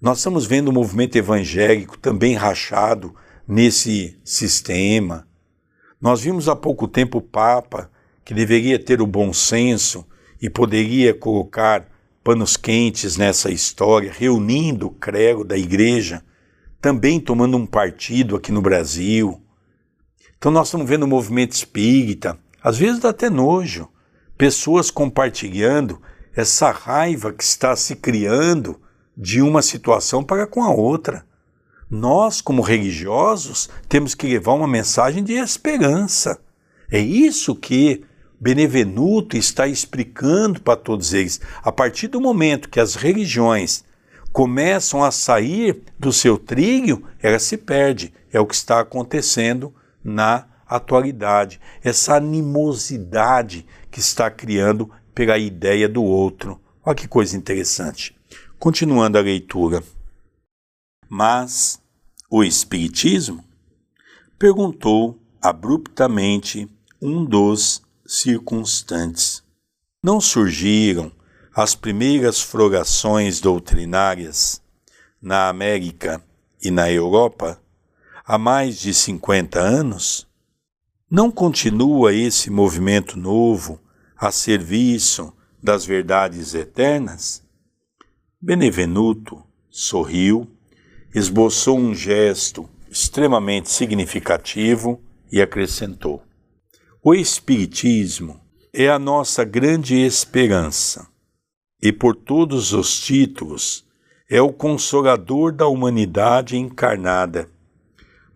Nós 0.00 0.18
estamos 0.18 0.46
vendo 0.46 0.68
o 0.68 0.72
movimento 0.72 1.16
evangélico 1.16 1.98
também 1.98 2.34
rachado 2.34 3.14
nesse 3.46 4.18
sistema. 4.24 5.28
Nós 6.00 6.22
vimos 6.22 6.48
há 6.48 6.56
pouco 6.56 6.88
tempo 6.88 7.18
o 7.18 7.22
Papa, 7.22 7.90
que 8.24 8.32
deveria 8.32 8.78
ter 8.78 9.02
o 9.02 9.06
bom 9.06 9.32
senso 9.32 10.06
e 10.40 10.48
poderia 10.48 11.12
colocar 11.12 11.86
panos 12.22 12.56
quentes 12.56 13.16
nessa 13.16 13.50
história, 13.50 14.12
reunindo 14.12 14.86
o 14.86 14.90
clero 14.90 15.44
da 15.44 15.56
igreja, 15.56 16.22
também 16.80 17.20
tomando 17.20 17.56
um 17.56 17.66
partido 17.66 18.36
aqui 18.36 18.52
no 18.52 18.62
Brasil. 18.62 19.40
Então 20.36 20.50
nós 20.50 20.68
estamos 20.68 20.88
vendo 20.88 21.02
o 21.04 21.08
movimento 21.08 21.52
espírita, 21.52 22.38
às 22.62 22.76
vezes 22.78 23.00
dá 23.00 23.10
até 23.10 23.28
nojo 23.28 23.88
pessoas 24.36 24.90
compartilhando 24.90 26.00
essa 26.34 26.70
raiva 26.70 27.32
que 27.32 27.42
está 27.42 27.76
se 27.76 27.96
criando 27.96 28.80
de 29.16 29.42
uma 29.42 29.60
situação 29.60 30.22
para 30.24 30.46
com 30.46 30.62
a 30.62 30.70
outra. 30.70 31.26
Nós, 31.90 32.40
como 32.40 32.62
religiosos, 32.62 33.68
temos 33.88 34.14
que 34.14 34.26
levar 34.26 34.54
uma 34.54 34.68
mensagem 34.68 35.22
de 35.22 35.34
esperança. 35.34 36.40
É 36.90 36.98
isso 36.98 37.54
que 37.54 38.02
Benevenuto 38.40 39.36
está 39.36 39.66
explicando 39.66 40.62
para 40.62 40.74
todos 40.74 41.12
eles. 41.12 41.42
A 41.62 41.70
partir 41.70 42.08
do 42.08 42.18
momento 42.18 42.70
que 42.70 42.80
as 42.80 42.94
religiões 42.94 43.84
começam 44.32 45.04
a 45.04 45.10
sair 45.10 45.82
do 45.98 46.10
seu 46.10 46.38
trilho, 46.38 47.06
ela 47.20 47.38
se 47.38 47.58
perde. 47.58 48.14
É 48.32 48.40
o 48.40 48.46
que 48.46 48.54
está 48.54 48.80
acontecendo 48.80 49.74
na 50.02 50.46
atualidade. 50.66 51.60
Essa 51.84 52.16
animosidade 52.16 53.66
que 53.90 54.00
está 54.00 54.30
criando 54.30 54.90
pela 55.14 55.36
ideia 55.36 55.86
do 55.86 56.02
outro. 56.02 56.58
Olha 56.82 56.94
que 56.94 57.06
coisa 57.06 57.36
interessante. 57.36 58.16
Continuando 58.58 59.18
a 59.18 59.20
leitura. 59.20 59.82
Mas 61.06 61.78
o 62.30 62.42
Espiritismo? 62.42 63.44
Perguntou 64.38 65.18
abruptamente 65.42 66.66
um 67.02 67.22
dos 67.22 67.82
circunstantes. 68.10 69.40
Não 70.02 70.20
surgiram 70.20 71.12
as 71.54 71.76
primeiras 71.76 72.40
florações 72.40 73.40
doutrinárias 73.40 74.60
na 75.22 75.48
América 75.48 76.20
e 76.60 76.72
na 76.72 76.90
Europa 76.90 77.62
há 78.26 78.36
mais 78.36 78.80
de 78.80 78.92
50 78.92 79.60
anos? 79.60 80.26
Não 81.08 81.30
continua 81.30 82.12
esse 82.12 82.50
movimento 82.50 83.16
novo 83.16 83.80
a 84.16 84.32
serviço 84.32 85.32
das 85.62 85.84
verdades 85.84 86.52
eternas? 86.52 87.44
Benevenuto 88.40 89.40
sorriu, 89.70 90.50
esboçou 91.14 91.78
um 91.78 91.94
gesto 91.94 92.68
extremamente 92.90 93.70
significativo 93.70 95.00
e 95.30 95.40
acrescentou: 95.40 96.24
O 97.02 97.14
Espiritismo 97.14 98.38
é 98.74 98.90
a 98.90 98.98
nossa 98.98 99.42
grande 99.42 99.96
esperança, 99.96 101.08
e 101.82 101.90
por 101.90 102.14
todos 102.14 102.74
os 102.74 103.00
títulos 103.00 103.86
é 104.28 104.42
o 104.42 104.52
consolador 104.52 105.50
da 105.50 105.66
humanidade 105.66 106.58
encarnada. 106.58 107.48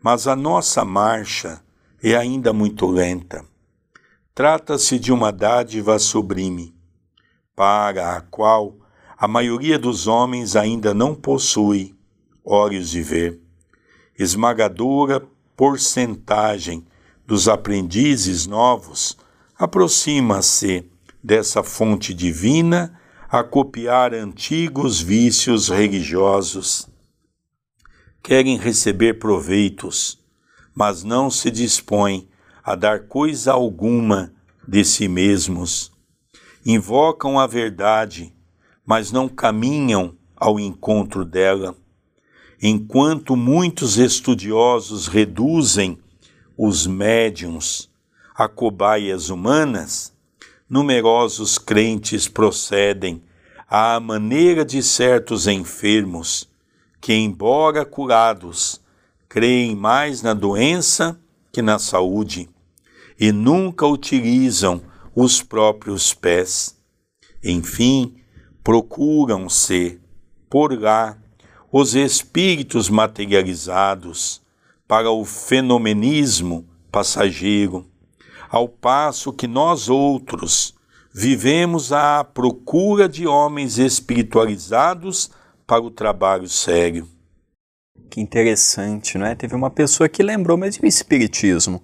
Mas 0.03 0.27
a 0.27 0.35
nossa 0.35 0.83
marcha 0.83 1.63
é 2.03 2.17
ainda 2.17 2.55
muito 2.55 2.87
lenta. 2.87 3.45
Trata-se 4.35 4.99
de 4.99 5.13
uma 5.13 5.31
dádiva 5.31 5.99
sublime, 5.99 6.75
para 7.55 8.17
a 8.17 8.23
qual 8.23 8.79
a 9.15 9.29
maioria 9.29 9.79
dos 9.79 10.07
homens 10.07 10.57
ainda 10.57 10.95
não 10.95 11.15
possui 11.15 11.95
olhos 12.43 12.89
de 12.89 13.03
ver. 13.03 13.39
Esmagadora 14.19 15.23
porcentagem 15.55 16.87
dos 17.27 17.49
aprendizes 17.49 18.47
novos 18.47 19.17
aproxima-se 19.59 20.85
dessa 21.23 21.63
fonte 21.63 22.13
divina 22.13 23.01
a 23.29 23.43
copiar 23.43 24.13
antigos 24.15 25.01
vícios 25.01 25.69
religiosos. 25.69 26.89
Querem 28.23 28.57
receber 28.57 29.19
proveitos, 29.19 30.19
mas 30.75 31.03
não 31.03 31.31
se 31.31 31.51
dispõem 31.51 32.29
a 32.63 32.75
dar 32.75 33.07
coisa 33.07 33.53
alguma 33.53 34.33
de 34.67 34.85
si 34.85 35.09
mesmos. 35.09 35.93
Invocam 36.65 37.39
a 37.39 37.47
verdade, 37.47 38.33
mas 38.85 39.13
não 39.13 39.29
caminham 39.29 40.17
ao 40.37 40.59
encontro 40.59 41.25
dela. 41.25 41.77
Enquanto 42.63 43.37
muitos 43.37 43.99
estudiosos 43.99 45.07
reduzem 45.07 45.99
os 46.57 46.87
médiums 46.87 47.91
a 48.35 48.49
cobaias 48.49 49.31
humanas, 49.31 50.13
numerosos 50.69 51.57
crentes 51.57 52.27
procedem 52.27 53.23
à 53.69 54.01
maneira 54.01 54.65
de 54.65 54.83
certos 54.83 55.47
enfermos 55.47 56.49
que, 57.01 57.13
embora 57.13 57.85
curados, 57.85 58.81
creem 59.29 59.77
mais 59.77 60.23
na 60.23 60.35
doença 60.35 61.19
que 61.53 61.63
na 61.63 61.79
saúde 61.79 62.49
e 63.19 63.31
nunca 63.31 63.87
utilizam 63.87 64.83
os 65.15 65.43
próprios 65.43 66.13
pés. 66.13 66.77
Enfim, 67.43 68.17
procuram-se 68.65 70.01
por 70.51 70.77
lá 70.81 71.17
os 71.71 71.95
espíritos 71.95 72.89
materializados 72.89 74.44
para 74.87 75.11
o 75.11 75.25
fenomenismo 75.25 76.69
passageiro 76.91 77.87
ao 78.51 78.69
passo 78.69 79.33
que 79.33 79.49
nós 79.49 79.89
outros 79.89 80.75
vivemos 81.13 81.93
à 81.93 82.23
procura 82.23 83.09
de 83.09 83.27
homens 83.27 83.79
espiritualizados 83.79 85.31
para 85.67 85.83
o 85.83 85.91
trabalho 85.91 86.49
sério. 86.49 87.09
Que 88.11 88.21
interessante, 88.21 89.19
não 89.19 89.27
é? 89.27 89.35
Teve 89.35 89.55
uma 89.55 89.71
pessoa 89.71 90.09
que 90.09 90.23
lembrou, 90.23 90.57
mas 90.57 90.77
e 90.77 90.83
o 90.83 90.87
Espiritismo? 90.87 91.83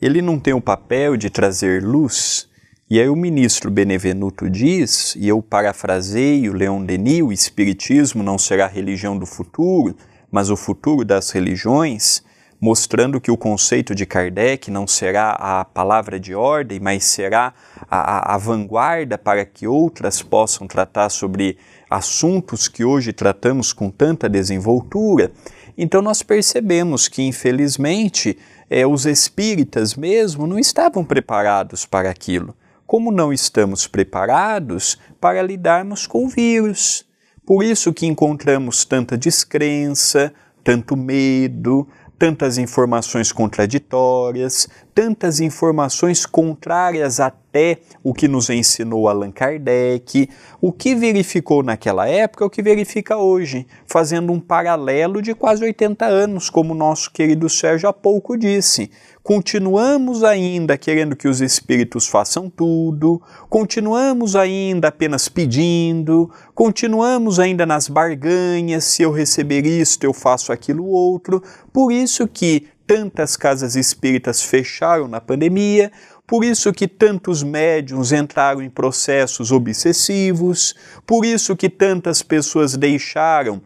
Ele 0.00 0.20
não 0.20 0.38
tem 0.38 0.54
o 0.54 0.60
papel 0.60 1.16
de 1.16 1.30
trazer 1.30 1.82
luz? 1.82 2.48
E 2.88 3.00
aí 3.00 3.08
o 3.08 3.16
ministro 3.16 3.68
Benevenuto 3.68 4.48
diz, 4.48 5.16
e 5.16 5.26
eu 5.26 5.42
parafraseio 5.42 6.52
Leon 6.52 6.84
Denis, 6.84 7.22
o 7.22 7.32
Espiritismo 7.32 8.22
não 8.22 8.38
será 8.38 8.66
a 8.66 8.68
religião 8.68 9.18
do 9.18 9.26
futuro, 9.26 9.96
mas 10.30 10.50
o 10.50 10.56
futuro 10.56 11.04
das 11.04 11.30
religiões, 11.30 12.22
mostrando 12.60 13.20
que 13.20 13.30
o 13.30 13.36
conceito 13.36 13.94
de 13.94 14.06
Kardec 14.06 14.70
não 14.70 14.86
será 14.86 15.32
a 15.32 15.64
palavra 15.64 16.18
de 16.18 16.34
ordem, 16.34 16.80
mas 16.80 17.04
será 17.04 17.52
a, 17.90 17.98
a, 17.98 18.34
a, 18.34 18.38
vanguarda 18.38 19.18
para 19.18 19.44
que 19.44 19.66
outras 19.66 20.22
possam 20.22 20.66
tratar 20.66 21.10
sobre 21.10 21.58
assuntos 21.88 22.66
que 22.68 22.84
hoje 22.84 23.12
tratamos 23.12 23.72
com 23.72 23.90
tanta 23.90 24.28
desenvoltura. 24.28 25.30
Então 25.76 26.00
nós 26.00 26.22
percebemos 26.22 27.08
que, 27.08 27.22
infelizmente, 27.22 28.38
é, 28.70 28.86
os 28.86 29.04
espíritas 29.04 29.94
mesmo 29.94 30.46
não 30.46 30.58
estavam 30.58 31.04
preparados 31.04 31.84
para 31.84 32.10
aquilo. 32.10 32.54
Como 32.86 33.10
não 33.10 33.32
estamos 33.32 33.86
preparados 33.86 34.98
para 35.20 35.42
lidarmos 35.42 36.06
com 36.06 36.24
o 36.24 36.28
vírus. 36.28 37.04
Por 37.44 37.62
isso 37.62 37.92
que 37.92 38.06
encontramos 38.06 38.84
tanta 38.84 39.16
descrença, 39.16 40.32
tanto 40.64 40.96
medo, 40.96 41.86
tantas 42.18 42.56
informações 42.58 43.30
contraditórias, 43.30 44.68
tantas 44.94 45.40
informações 45.40 46.24
contrárias 46.24 47.20
até 47.20 47.78
o 48.02 48.14
que 48.14 48.26
nos 48.26 48.48
ensinou 48.48 49.08
Allan 49.08 49.30
Kardec, 49.30 50.28
o 50.60 50.72
que 50.72 50.94
verificou 50.94 51.62
naquela 51.62 52.08
época 52.08 52.44
é 52.44 52.46
o 52.46 52.50
que 52.50 52.62
verifica 52.62 53.16
hoje, 53.16 53.66
fazendo 53.86 54.32
um 54.32 54.40
paralelo 54.40 55.20
de 55.20 55.34
quase 55.34 55.64
80 55.64 56.06
anos, 56.06 56.48
como 56.48 56.72
o 56.72 56.76
nosso 56.76 57.10
querido 57.10 57.48
Sérgio 57.48 57.88
há 57.88 57.92
pouco 57.92 58.36
disse. 58.36 58.90
Continuamos 59.26 60.22
ainda 60.22 60.78
querendo 60.78 61.16
que 61.16 61.26
os 61.26 61.40
espíritos 61.40 62.06
façam 62.06 62.48
tudo, 62.48 63.20
continuamos 63.48 64.36
ainda 64.36 64.86
apenas 64.86 65.28
pedindo, 65.28 66.30
continuamos 66.54 67.40
ainda 67.40 67.66
nas 67.66 67.88
barganhas, 67.88 68.84
se 68.84 69.02
eu 69.02 69.10
receber 69.10 69.66
isto, 69.66 70.04
eu 70.04 70.12
faço 70.12 70.52
aquilo 70.52 70.86
outro. 70.86 71.42
Por 71.72 71.90
isso 71.90 72.28
que 72.28 72.68
tantas 72.86 73.36
casas 73.36 73.74
espíritas 73.74 74.42
fecharam 74.42 75.08
na 75.08 75.20
pandemia, 75.20 75.90
por 76.24 76.44
isso 76.44 76.72
que 76.72 76.86
tantos 76.86 77.42
médiums 77.42 78.12
entraram 78.12 78.62
em 78.62 78.70
processos 78.70 79.50
obsessivos, 79.50 80.72
por 81.04 81.24
isso 81.24 81.56
que 81.56 81.68
tantas 81.68 82.22
pessoas 82.22 82.76
deixaram 82.76 83.60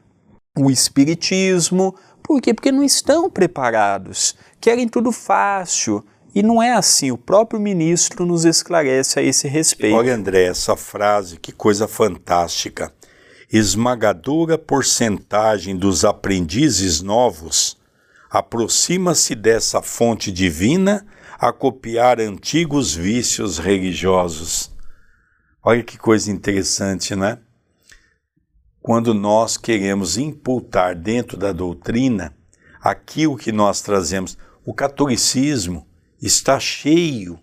o 0.58 0.70
espiritismo, 0.70 1.94
por 2.22 2.40
quê? 2.40 2.54
Porque 2.54 2.72
não 2.72 2.82
estão 2.82 3.28
preparados, 3.30 4.36
querem 4.60 4.88
tudo 4.88 5.12
fácil. 5.12 6.04
E 6.32 6.44
não 6.44 6.62
é 6.62 6.72
assim, 6.72 7.10
o 7.10 7.18
próprio 7.18 7.60
ministro 7.60 8.24
nos 8.24 8.44
esclarece 8.44 9.18
a 9.18 9.22
esse 9.22 9.48
respeito. 9.48 9.96
Olha, 9.96 10.14
André, 10.14 10.44
essa 10.44 10.76
frase, 10.76 11.36
que 11.36 11.50
coisa 11.50 11.88
fantástica. 11.88 12.92
Esmagadora 13.52 14.56
porcentagem 14.56 15.76
dos 15.76 16.04
aprendizes 16.04 17.02
novos 17.02 17.80
aproxima-se 18.30 19.34
dessa 19.34 19.82
fonte 19.82 20.30
divina 20.30 21.04
a 21.36 21.52
copiar 21.52 22.20
antigos 22.20 22.94
vícios 22.94 23.58
religiosos. 23.58 24.70
Olha 25.62 25.82
que 25.82 25.98
coisa 25.98 26.30
interessante, 26.30 27.16
né? 27.16 27.38
Quando 28.82 29.12
nós 29.12 29.56
queremos 29.56 30.16
imputar 30.16 30.94
dentro 30.94 31.36
da 31.36 31.52
doutrina 31.52 32.34
aquilo 32.80 33.36
que 33.36 33.52
nós 33.52 33.80
trazemos. 33.82 34.38
O 34.64 34.72
catolicismo 34.72 35.86
está 36.20 36.58
cheio 36.58 37.38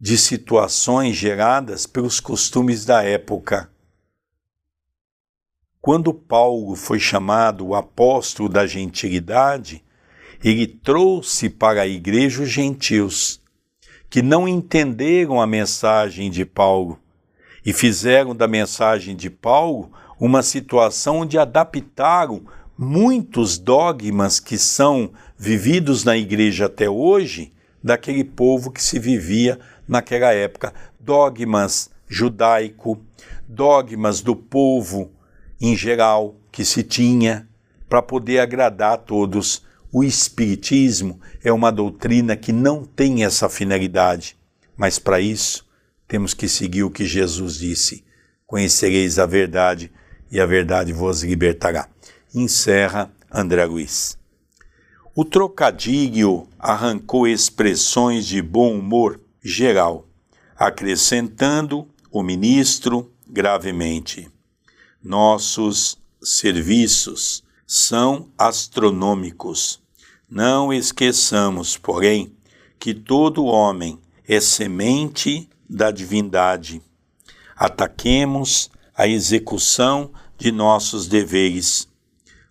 de 0.00 0.16
situações 0.16 1.16
geradas 1.16 1.86
pelos 1.86 2.20
costumes 2.20 2.84
da 2.84 3.02
época. 3.02 3.70
Quando 5.80 6.14
Paulo 6.14 6.76
foi 6.76 7.00
chamado 7.00 7.66
o 7.66 7.74
apóstolo 7.74 8.48
da 8.48 8.66
gentilidade, 8.66 9.84
ele 10.44 10.66
trouxe 10.66 11.48
para 11.48 11.82
a 11.82 11.86
igreja 11.86 12.42
os 12.42 12.48
gentios, 12.48 13.40
que 14.08 14.22
não 14.22 14.46
entenderam 14.46 15.40
a 15.40 15.46
mensagem 15.46 16.30
de 16.30 16.44
Paulo 16.44 17.00
e 17.64 17.72
fizeram 17.72 18.34
da 18.34 18.46
mensagem 18.46 19.16
de 19.16 19.28
Paulo 19.28 19.92
uma 20.18 20.42
situação 20.42 21.18
onde 21.18 21.38
adaptaram 21.38 22.42
muitos 22.76 23.58
dogmas 23.58 24.40
que 24.40 24.58
são 24.58 25.10
vividos 25.36 26.04
na 26.04 26.16
igreja 26.16 26.66
até 26.66 26.88
hoje 26.88 27.52
daquele 27.82 28.24
povo 28.24 28.70
que 28.70 28.82
se 28.82 28.98
vivia 28.98 29.58
naquela 29.86 30.32
época. 30.32 30.72
Dogmas 30.98 31.90
judaico, 32.08 33.00
dogmas 33.46 34.20
do 34.20 34.34
povo 34.34 35.10
em 35.60 35.76
geral 35.76 36.36
que 36.50 36.64
se 36.64 36.82
tinha 36.82 37.48
para 37.88 38.02
poder 38.02 38.40
agradar 38.40 38.94
a 38.94 38.98
todos. 38.98 39.66
O 39.90 40.04
Espiritismo 40.04 41.18
é 41.42 41.50
uma 41.50 41.72
doutrina 41.72 42.36
que 42.36 42.52
não 42.52 42.84
tem 42.84 43.24
essa 43.24 43.48
finalidade, 43.48 44.36
mas 44.76 44.98
para 44.98 45.18
isso 45.18 45.66
temos 46.06 46.34
que 46.34 46.46
seguir 46.46 46.82
o 46.82 46.90
que 46.90 47.06
Jesus 47.06 47.56
disse: 47.58 48.04
Conhecereis 48.46 49.18
a 49.18 49.24
verdade 49.24 49.90
e 50.30 50.40
a 50.40 50.46
verdade 50.46 50.92
vos 50.92 51.22
libertará. 51.22 51.88
Encerra 52.34 53.10
André 53.30 53.64
Luiz. 53.64 54.18
O 55.14 55.24
trocadilho 55.24 56.46
arrancou 56.58 57.26
expressões 57.26 58.26
de 58.26 58.40
bom 58.40 58.78
humor 58.78 59.20
geral, 59.42 60.06
acrescentando 60.56 61.88
o 62.10 62.22
ministro 62.22 63.10
gravemente: 63.26 64.30
Nossos 65.02 65.98
serviços 66.22 67.42
são 67.66 68.28
astronômicos. 68.38 69.80
Não 70.30 70.72
esqueçamos, 70.72 71.76
porém, 71.76 72.32
que 72.78 72.94
todo 72.94 73.44
homem 73.44 73.98
é 74.26 74.40
semente 74.40 75.48
da 75.68 75.90
divindade. 75.90 76.82
Ataquemos 77.56 78.70
a 78.98 79.06
execução 79.06 80.10
de 80.36 80.50
nossos 80.50 81.06
deveres, 81.06 81.86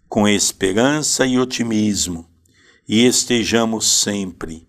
com 0.08 0.26
esperança 0.26 1.26
e 1.26 1.38
otimismo, 1.38 2.26
e 2.88 3.06
estejamos 3.06 3.86
sempre 3.86 4.66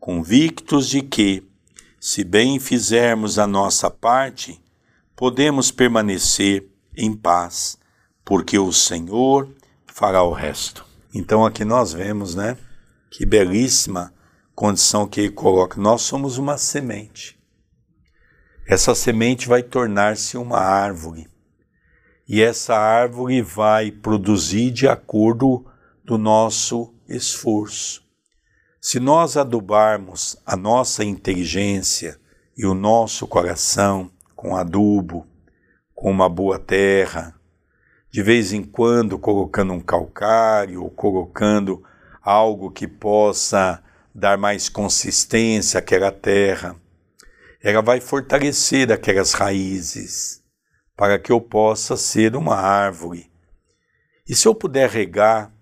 convictos 0.00 0.88
de 0.88 1.02
que, 1.02 1.44
se 2.00 2.24
bem 2.24 2.58
fizermos 2.58 3.38
a 3.38 3.46
nossa 3.46 3.88
parte, 3.88 4.60
podemos 5.14 5.70
permanecer 5.70 6.66
em 6.96 7.14
paz, 7.14 7.78
porque 8.24 8.58
o 8.58 8.72
Senhor 8.72 9.48
fará 9.86 10.24
o 10.24 10.32
resto. 10.32 10.84
Então 11.14 11.46
aqui 11.46 11.64
nós 11.64 11.92
vemos, 11.92 12.34
né? 12.34 12.58
Que 13.08 13.24
belíssima 13.24 14.12
condição 14.52 15.06
que 15.06 15.20
ele 15.20 15.30
coloca. 15.30 15.80
Nós 15.80 16.02
somos 16.02 16.38
uma 16.38 16.58
semente. 16.58 17.39
Essa 18.70 18.94
semente 18.94 19.48
vai 19.48 19.64
tornar-se 19.64 20.36
uma 20.36 20.58
árvore. 20.60 21.26
E 22.28 22.40
essa 22.40 22.76
árvore 22.76 23.42
vai 23.42 23.90
produzir 23.90 24.70
de 24.70 24.86
acordo 24.86 25.66
do 26.04 26.16
nosso 26.16 26.94
esforço. 27.08 28.00
Se 28.80 29.00
nós 29.00 29.36
adubarmos 29.36 30.40
a 30.46 30.56
nossa 30.56 31.02
inteligência 31.02 32.16
e 32.56 32.64
o 32.64 32.72
nosso 32.72 33.26
coração 33.26 34.08
com 34.36 34.54
adubo, 34.54 35.26
com 35.92 36.08
uma 36.08 36.28
boa 36.28 36.56
terra, 36.56 37.34
de 38.08 38.22
vez 38.22 38.52
em 38.52 38.62
quando 38.62 39.18
colocando 39.18 39.72
um 39.72 39.80
calcário 39.80 40.84
ou 40.84 40.90
colocando 40.90 41.82
algo 42.22 42.70
que 42.70 42.86
possa 42.86 43.82
dar 44.14 44.38
mais 44.38 44.68
consistência 44.68 45.80
àquela 45.80 46.12
terra. 46.12 46.76
Ela 47.62 47.82
vai 47.82 48.00
fortalecer 48.00 48.90
aquelas 48.90 49.32
raízes 49.32 50.42
para 50.96 51.18
que 51.18 51.30
eu 51.30 51.40
possa 51.40 51.96
ser 51.96 52.34
uma 52.34 52.56
árvore. 52.56 53.30
E 54.28 54.34
se 54.34 54.48
eu 54.48 54.54
puder 54.54 54.88
regar 54.88 55.52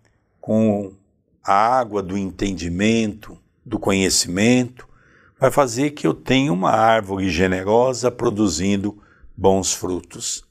com 0.41 0.97
a 1.45 1.53
água 1.53 2.03
do 2.03 2.17
entendimento, 2.17 3.39
do 3.65 3.79
conhecimento, 3.79 4.89
vai 5.39 5.51
fazer 5.51 5.91
que 5.91 6.07
eu 6.07 6.15
tenha 6.15 6.53
uma 6.53 6.71
árvore 6.71 7.31
generosa 7.31 8.11
produzindo 8.11 9.03
bons 9.37 9.73
frutos. 9.73 10.45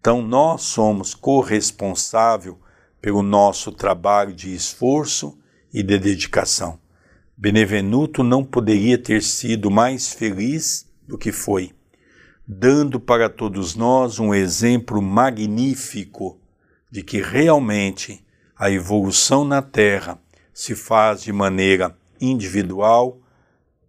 Então, 0.00 0.22
nós 0.22 0.62
somos 0.62 1.14
corresponsável 1.14 2.58
pelo 3.00 3.22
nosso 3.22 3.70
trabalho 3.70 4.32
de 4.32 4.54
esforço 4.54 5.38
e 5.72 5.82
de 5.82 5.98
dedicação. 5.98 6.79
Benevenuto 7.40 8.22
não 8.22 8.44
poderia 8.44 8.98
ter 8.98 9.22
sido 9.22 9.70
mais 9.70 10.12
feliz 10.12 10.86
do 11.08 11.16
que 11.16 11.32
foi, 11.32 11.70
dando 12.46 13.00
para 13.00 13.30
todos 13.30 13.74
nós 13.74 14.18
um 14.18 14.34
exemplo 14.34 15.00
magnífico 15.00 16.38
de 16.90 17.02
que 17.02 17.22
realmente 17.22 18.22
a 18.54 18.70
evolução 18.70 19.42
na 19.42 19.62
Terra 19.62 20.18
se 20.52 20.74
faz 20.74 21.22
de 21.22 21.32
maneira 21.32 21.96
individual, 22.20 23.18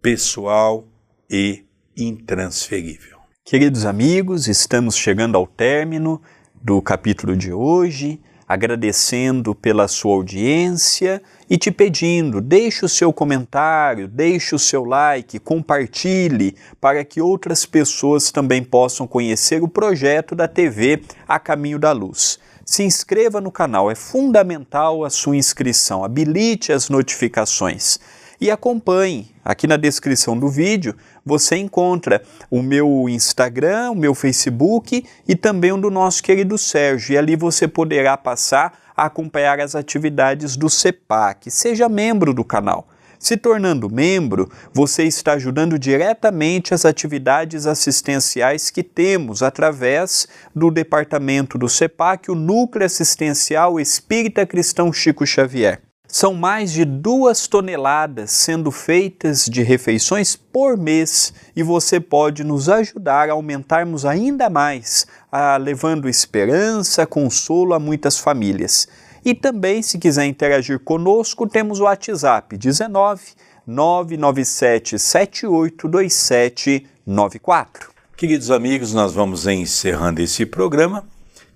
pessoal 0.00 0.88
e 1.28 1.66
intransferível. 1.94 3.18
Queridos 3.44 3.84
amigos, 3.84 4.48
estamos 4.48 4.96
chegando 4.96 5.36
ao 5.36 5.46
término 5.46 6.22
do 6.54 6.80
capítulo 6.80 7.36
de 7.36 7.52
hoje, 7.52 8.18
agradecendo 8.48 9.54
pela 9.54 9.86
sua 9.88 10.14
audiência 10.14 11.22
e 11.52 11.58
te 11.58 11.70
pedindo, 11.70 12.40
deixe 12.40 12.82
o 12.82 12.88
seu 12.88 13.12
comentário, 13.12 14.08
deixe 14.08 14.54
o 14.54 14.58
seu 14.58 14.86
like, 14.86 15.38
compartilhe 15.38 16.56
para 16.80 17.04
que 17.04 17.20
outras 17.20 17.66
pessoas 17.66 18.30
também 18.30 18.64
possam 18.64 19.06
conhecer 19.06 19.62
o 19.62 19.68
projeto 19.68 20.34
da 20.34 20.48
TV 20.48 21.02
A 21.28 21.38
Caminho 21.38 21.78
da 21.78 21.92
Luz. 21.92 22.38
Se 22.64 22.82
inscreva 22.82 23.38
no 23.38 23.52
canal, 23.52 23.90
é 23.90 23.94
fundamental 23.94 25.04
a 25.04 25.10
sua 25.10 25.36
inscrição, 25.36 26.02
habilite 26.02 26.72
as 26.72 26.88
notificações 26.88 27.98
e 28.40 28.50
acompanhe. 28.50 29.30
Aqui 29.44 29.66
na 29.66 29.76
descrição 29.76 30.38
do 30.38 30.48
vídeo 30.48 30.96
você 31.22 31.56
encontra 31.56 32.22
o 32.50 32.62
meu 32.62 33.10
Instagram, 33.10 33.90
o 33.90 33.94
meu 33.94 34.14
Facebook 34.14 35.04
e 35.28 35.36
também 35.36 35.70
o 35.70 35.76
do 35.76 35.90
nosso 35.90 36.22
querido 36.22 36.56
Sérgio. 36.56 37.12
E 37.12 37.18
ali 37.18 37.36
você 37.36 37.68
poderá 37.68 38.16
passar 38.16 38.81
a 38.96 39.06
acompanhar 39.06 39.60
as 39.60 39.74
atividades 39.74 40.56
do 40.56 40.68
CEPAC. 40.68 41.50
Seja 41.50 41.88
membro 41.88 42.32
do 42.32 42.44
canal. 42.44 42.88
Se 43.22 43.36
tornando 43.36 43.88
membro, 43.88 44.50
você 44.74 45.04
está 45.04 45.34
ajudando 45.34 45.78
diretamente 45.78 46.74
as 46.74 46.84
atividades 46.84 47.68
assistenciais 47.68 48.68
que 48.68 48.82
temos 48.82 49.44
através 49.44 50.26
do 50.52 50.72
departamento 50.72 51.56
do 51.56 51.68
CEPAC, 51.68 52.32
o 52.32 52.34
Núcleo 52.34 52.84
Assistencial 52.84 53.78
Espírita 53.78 54.44
Cristão 54.44 54.92
Chico 54.92 55.24
Xavier. 55.24 55.80
São 56.14 56.34
mais 56.34 56.70
de 56.70 56.84
duas 56.84 57.46
toneladas 57.46 58.32
sendo 58.32 58.70
feitas 58.70 59.46
de 59.46 59.62
refeições 59.62 60.36
por 60.36 60.76
mês 60.76 61.32
e 61.56 61.62
você 61.62 61.98
pode 61.98 62.44
nos 62.44 62.68
ajudar 62.68 63.30
a 63.30 63.32
aumentarmos 63.32 64.04
ainda 64.04 64.50
mais, 64.50 65.06
a, 65.32 65.56
levando 65.56 66.10
esperança, 66.10 67.06
consolo 67.06 67.72
a 67.72 67.78
muitas 67.78 68.18
famílias. 68.18 68.86
E 69.24 69.34
também, 69.34 69.80
se 69.80 69.96
quiser 69.96 70.26
interagir 70.26 70.80
conosco, 70.80 71.48
temos 71.48 71.80
o 71.80 71.84
WhatsApp 71.84 72.58
19 72.58 73.22
997 73.66 74.98
782794. 74.98 77.90
Queridos 78.18 78.50
amigos, 78.50 78.92
nós 78.92 79.14
vamos 79.14 79.46
encerrando 79.46 80.20
esse 80.20 80.44
programa, 80.44 81.06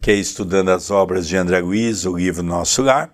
que 0.01 0.11
é 0.11 0.15
Estudando 0.15 0.71
as 0.71 0.91
Obras 0.91 1.29
de 1.29 1.37
André 1.37 1.61
Luiz, 1.61 2.07
o 2.07 2.17
livro 2.17 2.43
Nosso 2.43 2.81
Lar. 2.81 3.13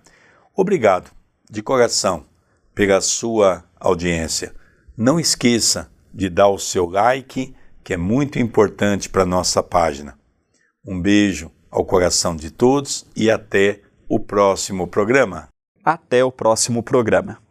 Obrigado 0.55 1.11
de 1.53 1.61
coração 1.61 2.25
pela 2.73 2.99
sua 2.99 3.63
audiência. 3.79 4.55
Não 4.97 5.19
esqueça 5.19 5.87
de 6.11 6.27
dar 6.27 6.47
o 6.47 6.57
seu 6.57 6.89
like, 6.89 7.53
que 7.83 7.93
é 7.93 7.97
muito 7.97 8.39
importante 8.39 9.07
para 9.07 9.23
nossa 9.23 9.61
página. 9.61 10.17
Um 10.83 10.99
beijo 10.99 11.51
ao 11.69 11.85
coração 11.85 12.35
de 12.35 12.49
todos 12.49 13.05
e 13.15 13.29
até 13.29 13.81
o 14.09 14.19
próximo 14.19 14.87
programa. 14.87 15.47
Até 15.85 16.23
o 16.23 16.31
próximo 16.31 16.81
programa. 16.81 17.42